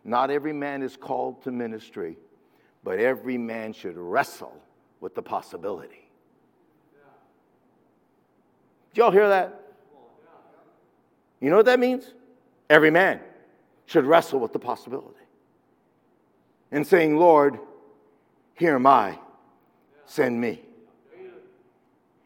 [0.05, 2.19] Not every man is called to ministry,
[2.83, 4.61] but every man should wrestle
[5.01, 6.09] with the possibility.
[8.93, 9.61] Did y'all hear that?
[11.41, 12.13] You know what that means?
[12.71, 13.21] Every man
[13.87, 15.19] should wrestle with the possibility.
[16.73, 17.59] And saying, Lord,
[18.55, 19.19] here am I,
[20.07, 20.61] send me.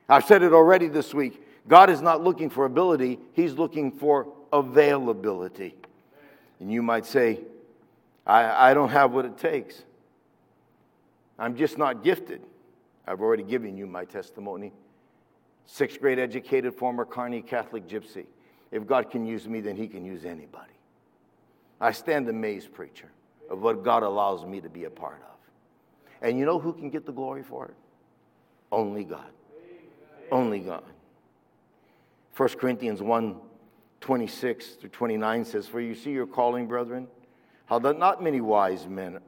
[0.09, 1.43] I've said it already this week.
[1.69, 5.75] God is not looking for ability, He's looking for availability.
[6.61, 7.41] And you might say,
[8.27, 9.85] I, I don't have what it takes.
[11.39, 12.43] I'm just not gifted.
[13.07, 14.73] I've already given you my testimony.
[15.67, 18.25] Sixth grade educated, former Kearney Catholic gypsy.
[18.73, 20.73] If God can use me, then He can use anybody.
[21.81, 23.11] I stand amazed, preacher,
[23.49, 25.37] of what God allows me to be a part of.
[26.21, 27.75] And you know who can get the glory for it?
[28.73, 29.31] Only God.
[30.33, 30.83] Only God.
[32.39, 33.37] 1 Corinthians 1
[34.01, 37.09] 26 through 29 says, For you see your calling, brethren,
[37.67, 39.19] how that not many wise men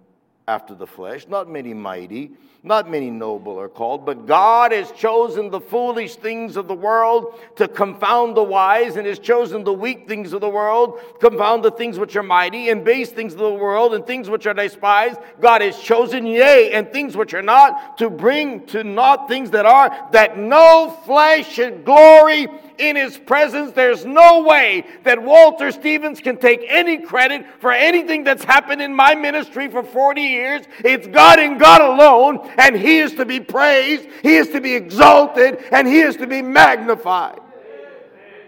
[0.46, 2.30] after the flesh, not many mighty,
[2.62, 7.38] not many noble are called, but God has chosen the foolish things of the world
[7.56, 11.64] to confound the wise, and has chosen the weak things of the world, to confound
[11.64, 14.54] the things which are mighty, and base things of the world, and things which are
[14.54, 15.18] despised.
[15.40, 19.66] God has chosen, yea, and things which are not, to bring to naught things that
[19.66, 22.46] are, that no flesh should glory
[22.80, 23.72] in his presence.
[23.72, 28.94] There's no way that Walter Stevens can take any credit for anything that's happened in
[28.94, 30.66] my ministry for 40 years.
[30.84, 34.74] It's God and God alone, and he is to be praised, he is to be
[34.74, 37.40] exalted, and he is to be magnified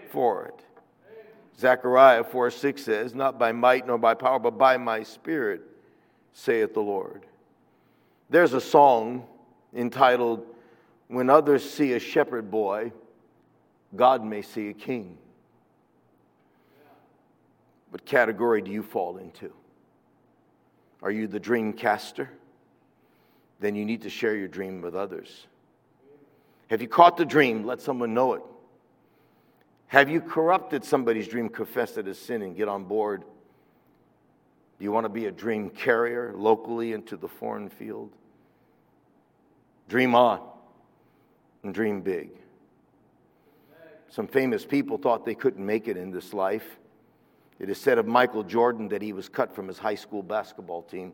[0.09, 0.53] for it.
[1.59, 5.61] Zechariah 4 6 says, Not by might nor by power, but by my spirit,
[6.33, 7.25] saith the Lord.
[8.29, 9.25] There's a song
[9.73, 10.45] entitled,
[11.07, 12.91] When Others See a Shepherd Boy,
[13.95, 15.17] God may see a king.
[17.89, 19.51] What category do you fall into?
[21.03, 22.29] Are you the dream caster?
[23.59, 25.47] Then you need to share your dream with others.
[26.69, 27.65] Have you caught the dream?
[27.65, 28.41] Let someone know it.
[29.87, 31.49] Have you corrupted somebody's dream?
[31.49, 33.21] Confess it as sin and get on board.
[34.79, 38.11] Do you want to be a dream carrier locally into the foreign field?
[39.87, 40.41] Dream on
[41.61, 42.31] and dream big.
[44.13, 46.77] Some famous people thought they couldn't make it in this life.
[47.57, 50.83] It is said of Michael Jordan that he was cut from his high school basketball
[50.83, 51.13] team.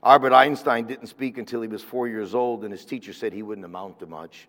[0.00, 3.42] Albert Einstein didn't speak until he was four years old, and his teacher said he
[3.42, 4.46] wouldn't amount to much.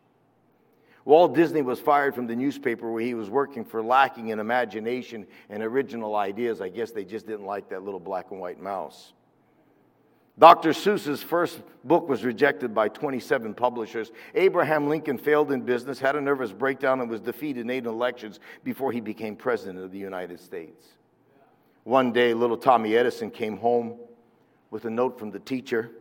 [1.04, 5.26] Walt Disney was fired from the newspaper where he was working for lacking in imagination
[5.50, 6.62] and original ideas.
[6.62, 9.14] I guess they just didn't like that little black and white mouse.
[10.40, 10.72] Dr.
[10.72, 14.12] Seuss's first book was rejected by 27 publishers.
[14.34, 18.40] Abraham Lincoln failed in business, had a nervous breakdown, and was defeated in eight elections
[18.64, 20.88] before he became president of the United States.
[21.84, 23.98] One day, little Tommy Edison came home
[24.70, 25.92] with a note from the teacher.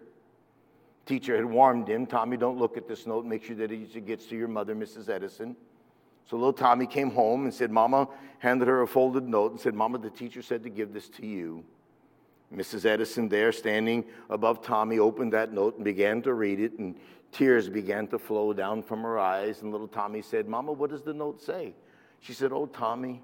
[1.07, 3.25] Teacher had warned him, Tommy, don't look at this note.
[3.25, 5.09] Make sure that it gets to your mother, Mrs.
[5.09, 5.57] Edison.
[6.29, 8.07] So little Tommy came home and said, Mama,
[8.39, 11.27] handed her a folded note and said, Mama, the teacher said to give this to
[11.27, 11.65] you.
[12.55, 12.85] Mrs.
[12.85, 16.97] Edison, there standing above Tommy, opened that note and began to read it, and
[17.31, 19.63] tears began to flow down from her eyes.
[19.63, 21.75] And little Tommy said, Mama, what does the note say?
[22.21, 23.23] She said, Oh, Tommy,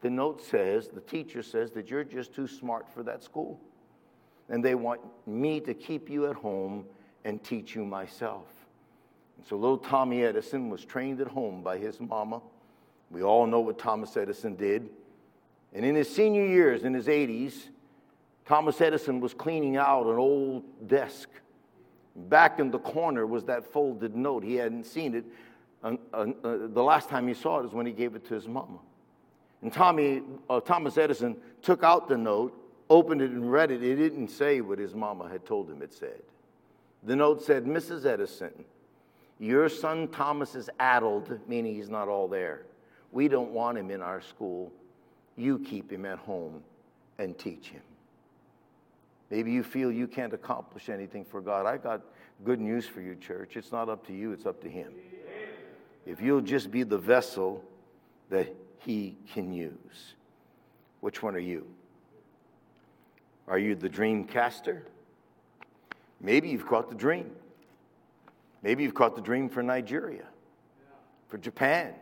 [0.00, 3.58] the note says, the teacher says that you're just too smart for that school.
[4.50, 6.84] And they want me to keep you at home
[7.24, 8.44] and teach you myself.
[9.38, 12.42] And so little Tommy Edison was trained at home by his mama.
[13.10, 14.90] We all know what Thomas Edison did.
[15.72, 17.54] And in his senior years, in his 80s,
[18.46, 21.28] Thomas Edison was cleaning out an old desk.
[22.14, 24.44] Back in the corner was that folded note.
[24.44, 25.24] He hadn't seen it.
[25.82, 28.34] Uh, uh, uh, the last time he saw it is when he gave it to
[28.34, 28.78] his mama.
[29.62, 32.54] And Tommy, uh, Thomas Edison took out the note,
[32.90, 33.82] opened it, and read it.
[33.82, 36.22] It didn't say what his mama had told him it said.
[37.02, 38.04] The note said, Mrs.
[38.04, 38.52] Edison,
[39.38, 42.62] your son Thomas is addled, meaning he's not all there.
[43.10, 44.72] We don't want him in our school.
[45.36, 46.62] You keep him at home
[47.18, 47.82] and teach him.
[49.30, 51.66] Maybe you feel you can't accomplish anything for God.
[51.66, 52.02] I got
[52.44, 53.56] good news for you, church.
[53.56, 54.92] It's not up to you, it's up to Him.
[56.06, 57.64] If you'll just be the vessel
[58.30, 60.14] that He can use.
[61.00, 61.66] Which one are you?
[63.48, 64.84] Are you the dream caster?
[66.20, 67.30] Maybe you've caught the dream.
[68.62, 70.24] Maybe you've caught the dream for Nigeria,
[71.28, 71.92] for Japan,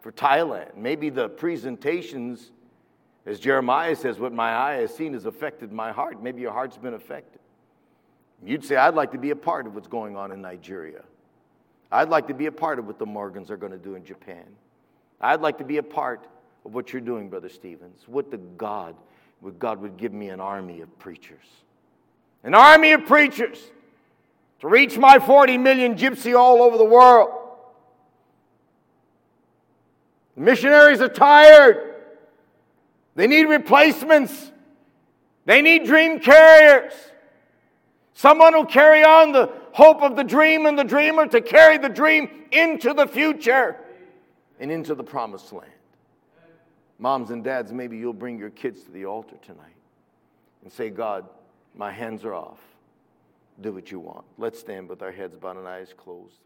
[0.00, 0.76] for Thailand.
[0.76, 2.52] Maybe the presentations
[3.26, 6.22] as Jeremiah says, what my eye has seen has affected my heart.
[6.22, 7.40] Maybe your heart's been affected.
[8.44, 11.02] You'd say, I'd like to be a part of what's going on in Nigeria.
[11.90, 14.04] I'd like to be a part of what the Morgans are going to do in
[14.04, 14.44] Japan.
[15.20, 16.26] I'd like to be a part
[16.66, 18.02] of what you're doing, Brother Stevens.
[18.06, 18.94] What the God,
[19.40, 21.46] what God would give me an army of preachers.
[22.42, 23.58] An army of preachers
[24.60, 27.30] to reach my 40 million gypsy all over the world.
[30.36, 31.93] The missionaries are tired.
[33.14, 34.52] They need replacements.
[35.44, 36.92] They need dream carriers.
[38.14, 41.88] Someone who carry on the hope of the dream and the dreamer to carry the
[41.88, 43.76] dream into the future
[44.60, 45.70] and into the promised land.
[46.98, 49.74] Moms and dads, maybe you'll bring your kids to the altar tonight
[50.62, 51.28] and say, God,
[51.74, 52.60] my hands are off.
[53.60, 54.24] Do what you want.
[54.38, 56.38] Let's stand with our heads bowed and eyes closed.